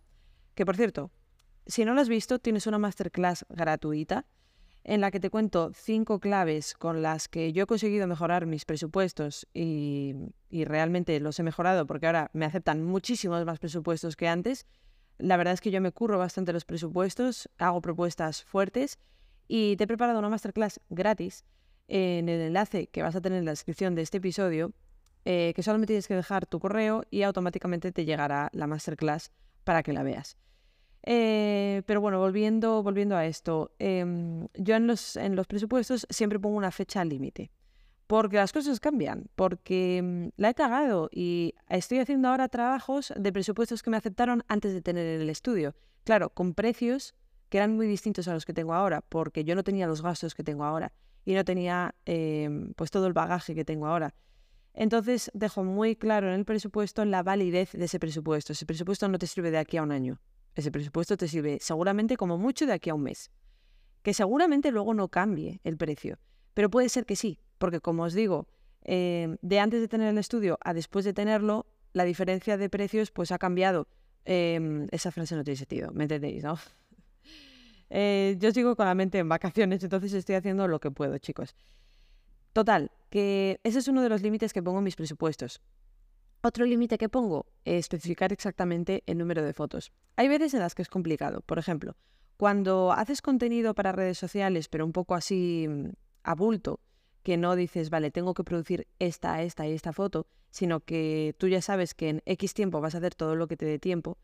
que 0.57 0.67
por 0.67 0.75
cierto, 0.75 1.13
si 1.67 1.85
no 1.85 1.95
lo 1.95 2.01
has 2.01 2.09
visto, 2.09 2.41
tienes 2.41 2.67
una 2.67 2.79
masterclass 2.79 3.47
gratuita 3.49 4.27
en 4.89 5.03
la 5.03 5.11
que 5.11 5.21
te 5.21 5.29
cuento 5.29 5.71
cinco 5.75 6.19
claves 6.19 6.73
con 6.73 7.03
las 7.03 7.29
que 7.29 7.53
yo 7.53 7.65
he 7.65 7.67
conseguido 7.67 8.07
mejorar 8.07 8.47
mis 8.47 8.65
presupuestos 8.65 9.47
y, 9.53 10.15
realmente 10.51 11.21
los 11.21 11.39
he 11.39 11.43
mejorado 11.43 11.87
porque 11.87 12.07
ahora 12.07 12.31
me 12.33 12.47
aceptan 12.47 12.83
muchísimos 12.83 13.45
más 13.45 13.59
presupuestos 13.59 14.17
que 14.17 14.29
antes. 14.29 14.65
La 15.19 15.37
verdad 15.37 15.53
es 15.53 15.61
que 15.61 15.71
yo 15.71 15.83
me 15.83 15.93
curro 15.93 16.17
bastante 16.17 16.55
los 16.55 16.65
presupuestos, 16.65 17.51
hago 17.59 17.83
propuestas 17.83 18.43
fuertes 18.43 18.99
y 19.47 19.77
te 19.77 19.85
he 19.85 19.87
preparado 19.87 20.19
una 20.21 20.31
masterclass 20.31 20.81
gratis 20.89 21.45
en 21.89 22.31
el 22.31 22.41
enlace 22.41 22.87
que 22.87 23.03
vas 23.03 23.15
a 23.15 23.21
tener 23.21 23.41
en 23.41 23.45
la 23.45 23.53
descripción 23.53 23.95
de 23.95 24.01
este 24.01 24.17
episodio, 24.19 24.73
eh, 25.27 25.53
que 25.55 25.63
solamente 25.63 25.89
tienes 25.89 26.09
que 26.09 26.15
dejar 26.15 26.47
tu 26.47 26.61
correo 26.61 27.03
y 27.11 27.25
automáticamente 27.25 27.93
te 27.93 28.07
llegará 28.07 28.49
la 28.55 28.67
masterclass 28.67 29.33
para 29.65 29.83
que 29.83 29.93
la 29.93 30.03
veas. 30.03 30.39
Eh, 31.03 31.83
pero 31.87 32.01
bueno, 32.01 32.19
volviendo, 32.19 32.83
volviendo 32.83 33.17
a 33.17 33.27
esto, 33.27 33.73
em, 33.79 34.49
yo 34.55 34.77
en 34.77 34.87
los, 34.87 35.17
en 35.17 35.37
los 35.37 35.47
presupuestos 35.47 36.07
siempre 36.11 36.39
pongo 36.39 36.57
una 36.57 36.71
fecha 36.71 37.05
límite, 37.05 37.51
porque 38.07 38.37
las 38.37 38.53
cosas 38.53 38.81
cambian, 38.81 39.29
porque 39.37 40.01
mm, 40.03 40.29
la 40.37 40.51
he 40.51 40.55
cagado 40.55 41.09
y 41.13 41.55
estoy 41.69 42.01
haciendo 42.01 42.29
ahora 42.29 42.49
trabajos 42.49 43.13
de 43.17 43.33
presupuestos 43.33 43.83
que 43.83 43.91
me 43.91 43.97
aceptaron 43.97 44.43
antes 44.49 44.73
de 44.73 44.83
tener 44.83 45.21
el 45.21 45.31
estudio. 45.31 45.75
Claro, 46.05 46.31
con 46.31 46.55
precios 46.55 47.15
que 47.49 47.59
eran 47.59 47.77
muy 47.77 47.87
distintos 47.87 48.29
a 48.29 48.35
los 48.35 48.45
que 48.45 48.53
tengo 48.53 48.75
ahora, 48.75 49.01
porque 49.09 49.45
yo 49.45 49.55
no 49.55 49.65
tenía 49.65 49.87
los 49.87 50.03
gastos 50.03 50.35
que 50.35 50.45
tengo 50.45 50.65
ahora 50.65 50.93
y 51.25 51.35
no 51.35 51.45
tenía 51.45 51.95
em, 52.07 52.73
pues 52.75 52.91
todo 52.91 53.07
el 53.07 53.13
bagaje 53.13 53.55
que 53.55 53.65
tengo 53.65 53.87
ahora. 53.87 54.15
Entonces 54.75 55.31
dejo 55.35 55.65
muy 55.65 55.97
claro 55.97 56.29
en 56.29 56.35
el 56.35 56.45
presupuesto 56.45 57.05
la 57.05 57.23
validez 57.23 57.73
de 57.73 57.85
ese 57.85 57.99
presupuesto. 57.99 58.53
Ese 58.53 58.65
presupuesto 58.65 59.09
no 59.09 59.19
te 59.19 59.27
sirve 59.27 59.51
de 59.51 59.59
aquí 59.59 59.77
a 59.77 59.83
un 59.83 59.93
año. 59.93 60.21
Ese 60.59 60.73
presupuesto 60.73 61.17
te 61.17 61.29
sirve 61.29 61.59
seguramente 61.61 62.17
como 62.17 62.37
mucho 62.37 62.67
de 62.67 62.73
aquí 62.73 62.91
a 62.91 62.95
un 62.97 63.05
mes. 63.05 63.31
Que 64.03 64.13
seguramente 64.13 64.73
luego 64.73 64.93
no 64.93 65.07
cambie 65.07 65.61
el 65.63 65.77
precio, 65.77 66.19
pero 66.53 66.69
puede 66.69 66.89
ser 66.89 67.07
que 67.07 67.15
sí, 67.15 67.39
porque 67.59 67.79
como 67.79 68.03
os 68.03 68.13
digo, 68.13 68.49
eh, 68.83 69.37
de 69.41 69.61
antes 69.61 69.81
de 69.81 69.87
tener 69.87 70.09
el 70.09 70.19
estudio 70.19 70.59
a 70.61 70.75
después 70.75 71.05
de 71.05 71.13
tenerlo, 71.13 71.67
la 71.93 72.03
diferencia 72.03 72.57
de 72.57 72.69
precios 72.69 73.13
pues 73.13 73.31
ha 73.31 73.39
cambiado. 73.39 73.87
Em, 74.25 74.89
esa 74.91 75.13
frase 75.13 75.37
no 75.37 75.45
tiene 75.45 75.59
sentido, 75.59 75.93
¿me 75.93 76.05
entendéis, 76.05 76.43
no? 76.43 76.59
Eh, 77.91 78.37
yo 78.39 78.51
sigo 78.51 78.77
con 78.77 78.85
la 78.85 78.95
mente 78.95 79.17
en 79.17 79.31
vacaciones, 79.31 79.83
entonces 79.83 80.13
estoy 80.13 80.35
haciendo 80.35 80.69
lo 80.69 80.79
que 80.79 80.91
puedo, 80.91 81.17
chicos. 81.17 81.57
Total, 82.53 82.91
que 83.09 83.61
ese 83.65 83.79
es 83.79 83.89
uno 83.89 84.03
de 84.03 84.11
los 84.11 84.21
límites 84.21 84.53
que 84.53 84.63
pongo 84.63 84.77
en 84.77 84.85
mis 84.85 84.95
presupuestos. 84.95 85.63
Otro 86.41 86.65
límite 86.65 86.99
que 86.99 87.09
pongo 87.09 87.47
es 87.65 87.81
especificar 87.81 88.33
exactamente 88.33 89.03
el 89.07 89.19
número 89.19 89.43
de 89.43 89.53
fotos. 89.53 89.93
Hay 90.17 90.29
veces 90.29 90.55
en 90.55 90.61
las 90.61 90.75
que 90.75 90.83
es 90.83 90.89
complicado. 90.89 91.41
Por 91.41 91.59
ejemplo, 91.59 91.97
cuando 92.37 92.93
haces 92.93 93.23
contenido 93.23 93.75
para 93.75 93.93
redes 93.93 94.19
sociales, 94.19 94.69
pero 94.69 94.85
un 94.85 94.93
poco 94.93 95.15
así 95.15 95.67
mm, 95.69 95.91
a 96.23 96.35
bulto, 96.35 96.81
que 97.23 97.37
no 97.37 97.57
dices, 97.57 97.91
vale, 97.91 98.11
tengo 98.11 98.35
que 98.35 98.45
producir 98.45 98.87
esta, 98.99 99.43
esta 99.43 99.67
y 99.67 99.73
esta 99.73 99.93
foto, 99.93 100.27
sino 100.51 100.81
que 100.81 101.35
tú 101.39 101.49
ya 101.49 101.61
sabes 101.61 101.95
que 101.95 102.09
en 102.09 102.23
X 102.25 102.55
tiempo 102.55 102.81
vas 102.81 102.95
a 102.95 102.99
hacer 102.99 103.15
todo 103.15 103.35
lo 103.35 103.49
que 103.49 103.57
te 103.57 103.67
dé 103.67 103.79
tiempo, 103.79 104.17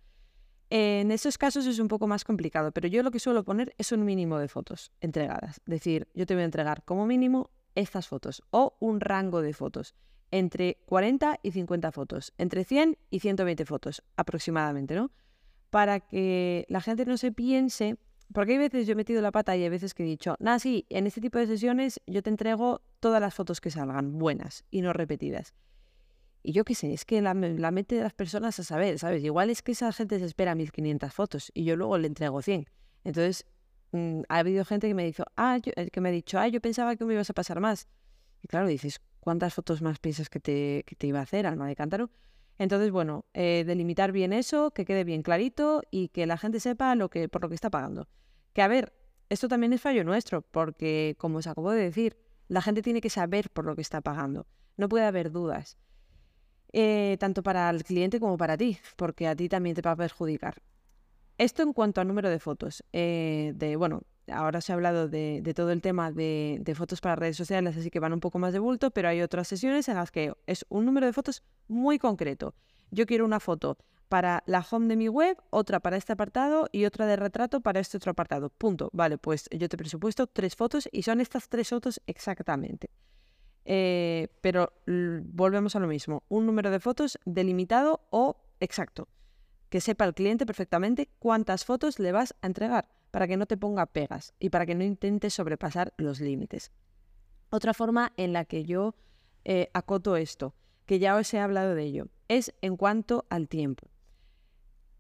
en 0.71 1.11
esos 1.11 1.39
casos 1.39 1.67
es 1.67 1.79
un 1.79 1.89
poco 1.89 2.07
más 2.07 2.25
complicado, 2.25 2.73
pero 2.73 2.89
yo 2.89 3.03
lo 3.03 3.11
que 3.11 3.21
suelo 3.21 3.45
poner 3.45 3.75
es 3.79 3.93
un 3.93 4.05
mínimo 4.05 4.39
de 4.39 4.49
fotos 4.49 4.93
entregadas. 5.01 5.59
Es 5.59 5.65
decir, 5.67 6.09
yo 6.15 6.27
te 6.27 6.35
voy 6.35 6.43
a 6.43 6.47
entregar 6.47 6.83
como 6.85 7.07
mínimo 7.07 7.51
estas 7.75 8.09
fotos 8.09 8.43
o 8.51 8.77
un 8.81 9.01
rango 9.01 9.43
de 9.43 9.53
fotos 9.53 9.95
entre 10.35 10.79
40 10.87 11.39
y 11.45 11.53
50 11.53 11.93
fotos, 11.93 12.33
entre 12.39 12.65
100 12.65 12.99
y 13.09 13.21
120 13.21 13.65
fotos 13.67 14.03
aproximadamente, 14.17 14.97
¿no? 14.97 15.13
Para 15.71 16.01
que 16.01 16.67
la 16.69 16.81
gente 16.81 17.07
no 17.07 17.17
se 17.17 17.31
piense, 17.31 17.99
porque 18.33 18.53
hay 18.53 18.59
veces 18.59 18.89
yo 18.89 18.95
he 18.95 18.97
metido 18.97 19.23
la 19.23 19.31
pata 19.31 19.57
y 19.57 19.63
hay 19.63 19.69
veces 19.69 19.95
que 19.95 20.03
he 20.03 20.07
dicho, 20.07 20.35
nada, 20.41 20.59
sí, 20.59 20.87
en 20.89 21.07
este 21.07 21.21
tipo 21.21 21.39
de 21.39 21.47
sesiones 21.47 22.01
yo 22.09 22.21
te 22.21 22.31
entrego 22.31 22.83
todas 22.99 23.21
las 23.21 23.33
fotos 23.33 23.61
que 23.61 23.71
salgan, 23.71 24.19
buenas 24.19 24.65
y 24.73 24.81
no 24.83 24.93
repetidas. 24.93 25.55
Y 26.43 26.51
yo 26.51 26.65
qué 26.65 26.75
sé, 26.75 26.93
es 26.93 27.05
que 27.05 27.23
la, 27.23 27.33
mente 27.35 27.95
de 27.95 28.03
las 28.03 28.13
personas 28.13 28.59
a 28.59 28.65
saber, 28.65 28.99
¿sabes? 28.99 29.23
Igual 29.23 29.51
es 29.51 29.63
que 29.63 29.71
esa 29.71 29.93
gente 29.93 30.19
se 30.19 30.25
espera 30.25 30.57
1500 30.57 31.15
fotos 31.15 31.53
y 31.55 31.63
yo 31.63 31.77
luego 31.77 31.97
le 31.97 32.09
entrego 32.09 32.43
100. 32.43 32.67
Entonces, 33.05 33.47
mm, 33.93 34.23
ha 34.29 34.39
habido 34.39 34.65
gente 34.65 34.89
que 34.89 34.95
me, 34.95 35.05
dijo, 35.05 35.23
ah, 35.37 35.61
eh, 35.65 35.91
que 35.91 36.01
me 36.01 36.09
ha 36.09 36.13
dicho, 36.13 36.41
ah, 36.41 36.49
yo 36.49 36.61
pensaba 36.61 36.97
que 36.97 37.05
me 37.05 37.15
ibas 37.15 37.31
a 37.31 37.35
pasar 37.35 37.61
más. 37.61 37.87
Y 38.43 38.49
claro, 38.49 38.67
dices, 38.67 39.01
¿cuántas 39.25 39.55
fotos 39.55 39.81
más 39.81 39.99
piensas 40.01 40.29
que 40.29 40.39
te, 40.39 40.85
te 40.99 41.07
iba 41.07 41.19
a 41.19 41.23
hacer, 41.23 41.47
alma 41.47 41.67
de 41.67 41.75
cántaro? 41.75 42.11
Entonces, 42.59 42.91
bueno, 42.91 43.25
eh, 43.33 43.65
delimitar 43.67 44.13
bien 44.13 44.35
eso, 44.35 44.71
que 44.73 44.85
quede 44.85 45.03
bien 45.03 45.23
clarito 45.23 45.81
y 45.91 46.09
que 46.09 46.27
la 46.27 46.37
gente 46.37 46.61
sepa 46.61 46.95
lo 46.95 47.09
que, 47.09 47.31
por 47.31 47.41
lo 47.41 47.49
que 47.49 47.55
está 47.55 47.71
pagando. 47.71 48.07
Que 48.53 48.61
a 48.61 48.69
ver, 48.69 48.93
esto 49.31 49.49
también 49.49 49.73
es 49.73 49.81
fallo 49.81 50.05
nuestro, 50.05 50.43
porque 50.43 51.17
como 51.19 51.39
os 51.39 51.47
acabo 51.47 51.71
de 51.71 51.83
decir, 51.83 52.19
la 52.49 52.61
gente 52.61 52.83
tiene 52.83 53.01
que 53.01 53.09
saber 53.09 53.49
por 53.49 53.65
lo 53.65 53.75
que 53.75 53.81
está 53.81 54.03
pagando. 54.03 54.47
No 54.77 54.91
puede 54.91 55.07
haber 55.07 55.33
dudas. 55.33 55.79
Eh, 56.75 57.17
tanto 57.19 57.43
para 57.43 57.71
el 57.71 57.83
cliente 57.83 58.21
como 58.21 58.37
para 58.37 58.59
ti, 58.59 58.79
porque 58.97 59.27
a 59.27 59.35
ti 59.35 59.49
también 59.49 59.75
te 59.75 59.81
va 59.81 59.93
a 59.93 59.97
perjudicar. 59.97 60.61
Esto 61.39 61.63
en 61.63 61.73
cuanto 61.73 62.03
al 62.03 62.09
número 62.09 62.29
de 62.29 62.41
fotos. 62.41 62.85
Eh, 62.93 63.53
de, 63.57 63.77
bueno, 63.77 64.03
ahora 64.33 64.61
se 64.61 64.73
ha 64.73 64.75
hablado 64.75 65.09
de, 65.09 65.53
todo 65.55 65.71
el 65.71 65.81
tema 65.81 66.11
de, 66.11 66.75
fotos 66.77 67.01
para 67.01 67.17
redes 67.17 67.37
sociales, 67.37 67.77
así 67.77 67.91
que 67.91 68.01
van 68.01 68.13
un 68.13 68.21
poco 68.21 68.39
más 68.39 68.53
de 68.53 68.59
bulto, 68.59 68.91
pero 68.91 69.09
hay 69.09 69.23
otras 69.23 69.49
sesiones 69.49 69.89
en 69.89 69.97
las 69.97 70.11
que 70.11 70.33
es 70.47 70.65
un 70.69 70.85
número 70.85 71.07
de 71.07 71.13
fotos 71.13 71.43
muy 71.69 71.99
concreto. 71.99 72.55
Yo 72.91 73.07
quiero 73.07 73.25
una 73.25 73.41
foto 73.41 73.79
para 74.09 74.43
la 74.47 74.65
home 74.69 74.87
de 74.87 74.97
mi 74.97 75.09
web, 75.09 75.37
otra 75.51 75.81
para 75.81 75.97
este 75.97 76.13
apartado 76.13 76.69
y 76.71 76.85
otra 76.85 77.07
de 77.07 77.17
retrato 77.17 77.61
para 77.61 77.81
este 77.81 77.97
otro 77.97 78.13
apartado. 78.13 78.51
Punto. 78.51 78.91
Vale, 78.93 79.19
pues 79.19 79.49
yo 79.51 79.69
te 79.69 79.77
presupuesto 79.77 80.27
tres 80.27 80.55
fotos 80.55 80.89
y 80.93 81.03
son 81.03 81.21
estas 81.21 81.49
tres 81.49 81.71
fotos 81.71 82.01
exactamente. 82.07 82.91
Eh, 83.65 84.29
pero 84.43 84.73
volvemos 84.87 85.75
a 85.75 85.81
lo 85.81 85.87
mismo, 85.87 86.23
un 86.29 86.45
número 86.45 86.71
de 86.71 86.81
fotos 86.81 87.19
delimitado 87.25 88.07
o 88.11 88.37
exacto, 88.61 89.09
que 89.71 89.81
sepa 89.81 90.05
el 90.05 90.13
cliente 90.13 90.45
perfectamente 90.45 91.09
cuántas 91.19 91.65
fotos 91.65 91.99
le 91.99 92.13
vas 92.13 92.35
a 92.43 92.47
entregar 92.47 92.89
para 93.15 93.29
que 93.29 93.37
no 93.37 93.47
te 93.47 93.57
ponga 93.57 93.87
pegas 93.87 94.35
y 94.41 94.51
para 94.51 94.67
que 94.67 94.75
no 94.75 94.83
intentes 94.83 95.35
sobrepasar 95.35 95.95
los 95.99 96.19
límites. 96.19 96.73
Otra 97.49 97.73
forma 97.73 98.13
en 98.17 98.33
la 98.33 98.45
que 98.45 98.65
yo 98.65 98.97
eh, 99.45 99.71
acoto 99.73 100.17
esto, 100.17 100.57
que 100.85 100.99
ya 100.99 101.15
os 101.15 101.33
he 101.33 101.39
hablado 101.39 101.77
de 101.77 101.85
ello, 101.85 102.09
es 102.27 102.53
en 102.61 102.77
cuanto 102.77 103.25
al 103.31 103.47
tiempo. 103.47 103.89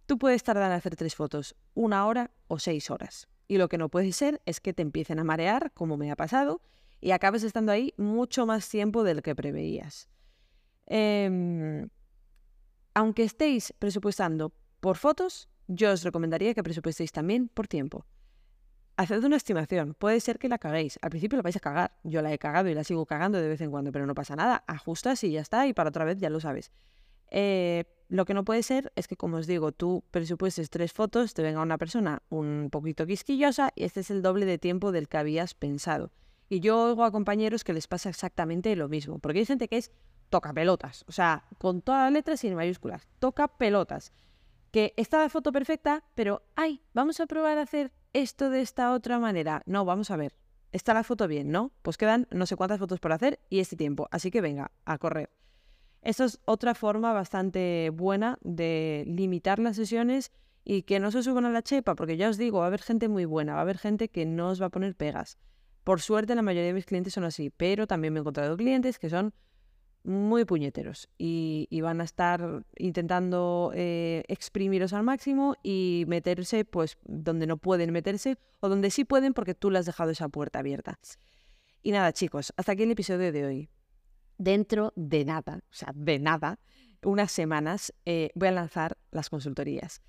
Tú 0.06 0.16
puedes 0.16 0.44
tardar 0.44 0.70
en 0.70 0.76
hacer 0.76 0.94
tres 0.94 1.16
fotos, 1.16 1.56
una 1.74 2.06
hora 2.06 2.30
o 2.46 2.60
seis 2.60 2.88
horas. 2.88 3.26
Y 3.48 3.58
lo 3.58 3.68
que 3.68 3.78
no 3.78 3.88
puede 3.88 4.12
ser 4.12 4.40
es 4.46 4.60
que 4.60 4.72
te 4.72 4.82
empiecen 4.82 5.18
a 5.18 5.24
marear, 5.24 5.72
como 5.72 5.96
me 5.96 6.12
ha 6.12 6.14
pasado, 6.14 6.62
y 7.00 7.10
acabes 7.10 7.42
estando 7.42 7.72
ahí 7.72 7.94
mucho 7.96 8.46
más 8.46 8.68
tiempo 8.68 9.02
del 9.02 9.22
que 9.22 9.34
preveías. 9.34 10.08
Em, 10.86 11.88
aunque 12.94 13.24
estéis 13.24 13.74
presupuestando 13.76 14.52
por 14.78 14.98
fotos, 14.98 15.48
yo 15.68 15.92
os 15.92 16.02
recomendaría 16.02 16.54
que 16.54 16.62
presupuestéis 16.62 17.12
también 17.12 17.48
por 17.48 17.68
tiempo. 17.68 18.04
Haced 18.96 19.24
una 19.24 19.36
estimación, 19.36 19.94
puede 19.94 20.20
ser 20.20 20.38
que 20.38 20.48
la 20.48 20.58
caguéis. 20.58 20.98
Al 21.02 21.10
principio 21.10 21.36
la 21.36 21.42
vais 21.42 21.56
a 21.56 21.60
cagar, 21.60 21.96
yo 22.04 22.22
la 22.22 22.32
he 22.32 22.38
cagado 22.38 22.68
y 22.68 22.74
la 22.74 22.84
sigo 22.84 23.06
cagando 23.06 23.40
de 23.40 23.48
vez 23.48 23.60
en 23.60 23.70
cuando, 23.70 23.90
pero 23.90 24.06
no 24.06 24.14
pasa 24.14 24.36
nada, 24.36 24.62
ajustas 24.68 25.24
y 25.24 25.32
ya 25.32 25.40
está, 25.40 25.66
y 25.66 25.72
para 25.72 25.88
otra 25.88 26.04
vez 26.04 26.18
ya 26.18 26.30
lo 26.30 26.38
sabes. 26.38 26.70
Eh, 27.30 27.84
lo 28.08 28.24
que 28.24 28.34
no 28.34 28.44
puede 28.44 28.62
ser 28.62 28.92
es 28.94 29.08
que, 29.08 29.16
como 29.16 29.38
os 29.38 29.48
digo, 29.48 29.72
tú 29.72 30.04
presupuestes 30.12 30.70
tres 30.70 30.92
fotos, 30.92 31.34
te 31.34 31.42
venga 31.42 31.60
una 31.60 31.78
persona 31.78 32.22
un 32.28 32.68
poquito 32.70 33.06
quisquillosa 33.06 33.72
y 33.74 33.84
este 33.84 34.00
es 34.00 34.10
el 34.10 34.22
doble 34.22 34.46
de 34.46 34.58
tiempo 34.58 34.92
del 34.92 35.08
que 35.08 35.16
habías 35.16 35.54
pensado. 35.54 36.12
Y 36.48 36.60
yo 36.60 36.80
oigo 36.84 37.02
a 37.02 37.10
compañeros 37.10 37.64
que 37.64 37.72
les 37.72 37.88
pasa 37.88 38.10
exactamente 38.10 38.76
lo 38.76 38.88
mismo, 38.88 39.18
porque 39.18 39.40
hay 39.40 39.46
gente 39.46 39.66
que 39.66 39.78
es 39.78 39.90
toca 40.28 40.52
pelotas, 40.52 41.04
o 41.08 41.12
sea, 41.12 41.44
con 41.58 41.80
todas 41.80 42.04
las 42.04 42.12
letras 42.12 42.44
y 42.44 42.48
en 42.48 42.54
mayúsculas, 42.54 43.08
toca 43.18 43.48
pelotas. 43.48 44.12
Que 44.74 44.92
está 44.96 45.20
la 45.20 45.28
foto 45.28 45.52
perfecta, 45.52 46.02
pero, 46.16 46.42
ay, 46.56 46.82
vamos 46.94 47.20
a 47.20 47.26
probar 47.26 47.58
a 47.58 47.62
hacer 47.62 47.92
esto 48.12 48.50
de 48.50 48.60
esta 48.60 48.92
otra 48.92 49.20
manera. 49.20 49.62
No, 49.66 49.84
vamos 49.84 50.10
a 50.10 50.16
ver. 50.16 50.34
Está 50.72 50.94
la 50.94 51.04
foto 51.04 51.28
bien, 51.28 51.52
¿no? 51.52 51.70
Pues 51.82 51.96
quedan 51.96 52.26
no 52.32 52.44
sé 52.44 52.56
cuántas 52.56 52.80
fotos 52.80 52.98
por 52.98 53.12
hacer 53.12 53.38
y 53.48 53.60
este 53.60 53.76
tiempo. 53.76 54.08
Así 54.10 54.32
que 54.32 54.40
venga, 54.40 54.72
a 54.84 54.98
correr. 54.98 55.30
Esto 56.02 56.24
es 56.24 56.40
otra 56.44 56.74
forma 56.74 57.12
bastante 57.12 57.92
buena 57.94 58.36
de 58.42 59.04
limitar 59.06 59.60
las 59.60 59.76
sesiones 59.76 60.32
y 60.64 60.82
que 60.82 60.98
no 60.98 61.12
se 61.12 61.22
suban 61.22 61.44
a 61.44 61.50
la 61.50 61.62
chepa, 61.62 61.94
porque 61.94 62.16
ya 62.16 62.28
os 62.28 62.36
digo, 62.36 62.58
va 62.58 62.64
a 62.64 62.66
haber 62.66 62.82
gente 62.82 63.06
muy 63.06 63.26
buena, 63.26 63.52
va 63.52 63.60
a 63.60 63.62
haber 63.62 63.78
gente 63.78 64.08
que 64.08 64.26
no 64.26 64.48
os 64.48 64.60
va 64.60 64.66
a 64.66 64.70
poner 64.70 64.96
pegas. 64.96 65.38
Por 65.84 66.00
suerte, 66.00 66.34
la 66.34 66.42
mayoría 66.42 66.66
de 66.66 66.74
mis 66.74 66.86
clientes 66.86 67.14
son 67.14 67.22
así, 67.22 67.48
pero 67.50 67.86
también 67.86 68.12
me 68.12 68.18
he 68.18 68.22
encontrado 68.22 68.56
clientes 68.56 68.98
que 68.98 69.08
son 69.08 69.34
muy 70.04 70.44
puñeteros 70.44 71.08
y, 71.18 71.68
van 71.80 72.00
a 72.00 72.04
estar 72.04 72.64
intentando 72.76 73.72
eh, 73.74 74.22
exprimiros 74.28 74.92
al 74.92 75.02
máximo 75.02 75.56
y 75.62 76.04
meterse 76.06 76.64
pues 76.64 76.98
donde 77.04 77.46
no 77.46 77.56
pueden 77.56 77.92
meterse 77.92 78.38
o 78.60 78.68
donde 78.68 78.90
sí 78.90 79.04
pueden 79.04 79.34
porque 79.34 79.54
tú 79.54 79.70
le 79.70 79.78
has 79.78 79.86
dejado 79.86 80.10
esa 80.10 80.28
puerta 80.28 80.60
abierta. 80.60 80.98
Y 81.82 81.90
nada, 81.90 82.12
chicos, 82.12 82.52
hasta 82.56 82.72
aquí 82.72 82.84
el 82.84 82.90
episodio 82.90 83.32
de 83.32 83.44
hoy. 83.44 83.68
Dentro 84.38 84.92
de 84.96 85.24
nada, 85.24 85.60
o 85.70 85.74
sea, 85.74 85.92
de 85.94 86.18
nada, 86.18 86.58
unas 87.02 87.30
semanas 87.32 87.92
eh, 88.04 88.30
voy 88.34 88.48
a 88.48 88.52
lanzar 88.52 88.96
las 89.10 89.30
consultorías. 89.30 90.02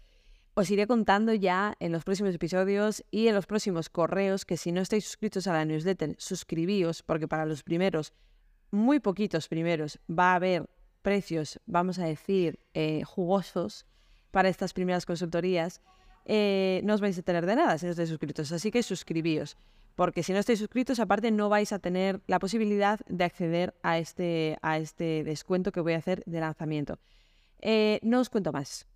Os 0.55 0.71
iré 0.71 0.87
contando 0.87 1.33
ya 1.33 1.75
en 1.81 1.91
los 1.91 2.05
próximos 2.05 2.33
episodios 2.33 3.03
y 3.11 3.27
en 3.27 3.35
los 3.35 3.45
próximos 3.45 3.89
correos 3.89 4.45
que 4.45 4.55
si 4.55 4.71
no 4.71 4.79
estáis 4.81 5.03
suscritos 5.03 5.47
a 5.47 5.53
la 5.53 5.65
newsletter, 5.65 6.15
suscribíos 6.17 7.03
porque 7.03 7.27
para 7.27 7.45
los 7.45 7.61
primeros, 7.63 8.13
muy 8.75 8.99
poquitos 8.99 9.47
primeros, 9.47 9.99
va 10.07 10.33
a 10.33 10.35
haber 10.35 10.69
precios, 11.01 11.59
vamos 11.65 11.99
a 11.99 12.05
decir, 12.05 12.59
eh, 12.73 13.03
jugosos 13.03 13.85
para 14.31 14.49
estas 14.49 14.73
primeras 14.73 15.05
consultorías. 15.05 15.81
Eh, 16.25 16.81
no 16.83 16.93
os 16.95 17.01
vais 17.01 17.17
a 17.17 17.21
tener 17.21 17.45
de 17.45 17.55
nada 17.55 17.77
si 17.77 17.85
no 17.85 17.91
estáis 17.91 18.09
suscritos, 18.09 18.51
así 18.51 18.71
que 18.71 18.83
suscribíos. 18.83 19.57
Porque 19.95 20.23
si 20.23 20.33
no 20.33 20.39
estáis 20.39 20.59
suscritos, 20.59 20.99
aparte 20.99 21.31
no 21.31 21.47
vais 21.47 21.71
a 21.71 21.79
tener 21.79 22.21
la 22.27 22.39
posibilidad 22.39 22.99
de 23.07 23.23
acceder 23.23 23.73
a 23.81 23.97
este, 23.97 24.57
a 24.61 24.77
este 24.77 25.23
descuento 25.23 25.71
que 25.71 25.79
voy 25.79 25.93
a 25.93 25.97
hacer 25.97 26.21
de 26.25 26.41
lanzamiento. 26.41 26.99
Eh, 27.61 27.99
no 28.03 28.19
os 28.19 28.29
cuento 28.29 28.51
más. 28.51 28.87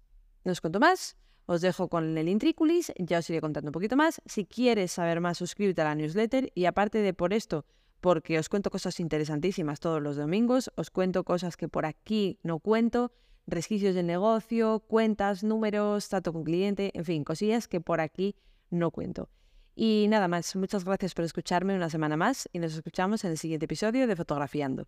No 0.44 0.52
os 0.52 0.60
cuento 0.60 0.80
más. 0.80 1.16
Os 1.46 1.62
dejo 1.62 1.88
con 1.88 2.18
el 2.18 2.28
Intriculis, 2.28 2.94
ya 3.00 3.20
os 3.20 3.30
iré 3.30 3.42
contando 3.42 3.70
un 3.70 3.74
poquito 3.74 3.96
más. 3.96 4.22
Si 4.26 4.46
quieres 4.46 4.92
saber 4.92 5.20
más, 5.20 5.38
suscríbete 5.38 5.82
a 5.82 5.86
la 5.86 5.96
newsletter 5.96 6.52
y 6.54 6.66
aparte 6.66 7.00
de 7.00 7.14
por 7.14 7.34
esto, 7.34 7.66
porque 8.02 8.40
os 8.40 8.50
cuento 8.50 8.70
cosas 8.70 9.00
interesantísimas 9.00 9.80
todos 9.80 10.02
los 10.02 10.16
domingos, 10.16 10.72
os 10.76 10.90
cuento 10.90 11.24
cosas 11.24 11.58
que 11.58 11.68
por 11.68 11.86
aquí 11.86 12.40
no 12.44 12.60
cuento, 12.60 13.12
resquicios 13.48 13.96
del 13.96 14.08
negocio, 14.08 14.82
cuentas, 14.88 15.44
números, 15.44 16.10
trato 16.10 16.34
con 16.34 16.44
cliente, 16.44 16.92
en 16.94 17.06
fin, 17.06 17.24
cosillas 17.24 17.68
que 17.68 17.82
por 17.82 18.00
aquí 18.02 18.36
no 18.70 18.92
cuento. 18.92 19.30
Y 19.76 20.08
nada 20.10 20.28
más, 20.28 20.56
muchas 20.56 20.84
gracias 20.84 21.14
por 21.14 21.26
escucharme 21.26 21.76
una 21.76 21.90
semana 21.90 22.18
más 22.18 22.50
y 22.52 22.60
nos 22.60 22.74
escuchamos 22.74 23.24
en 23.24 23.32
el 23.32 23.38
siguiente 23.38 23.66
episodio 23.66 24.08
de 24.08 24.16
Fotografiando. 24.16 24.88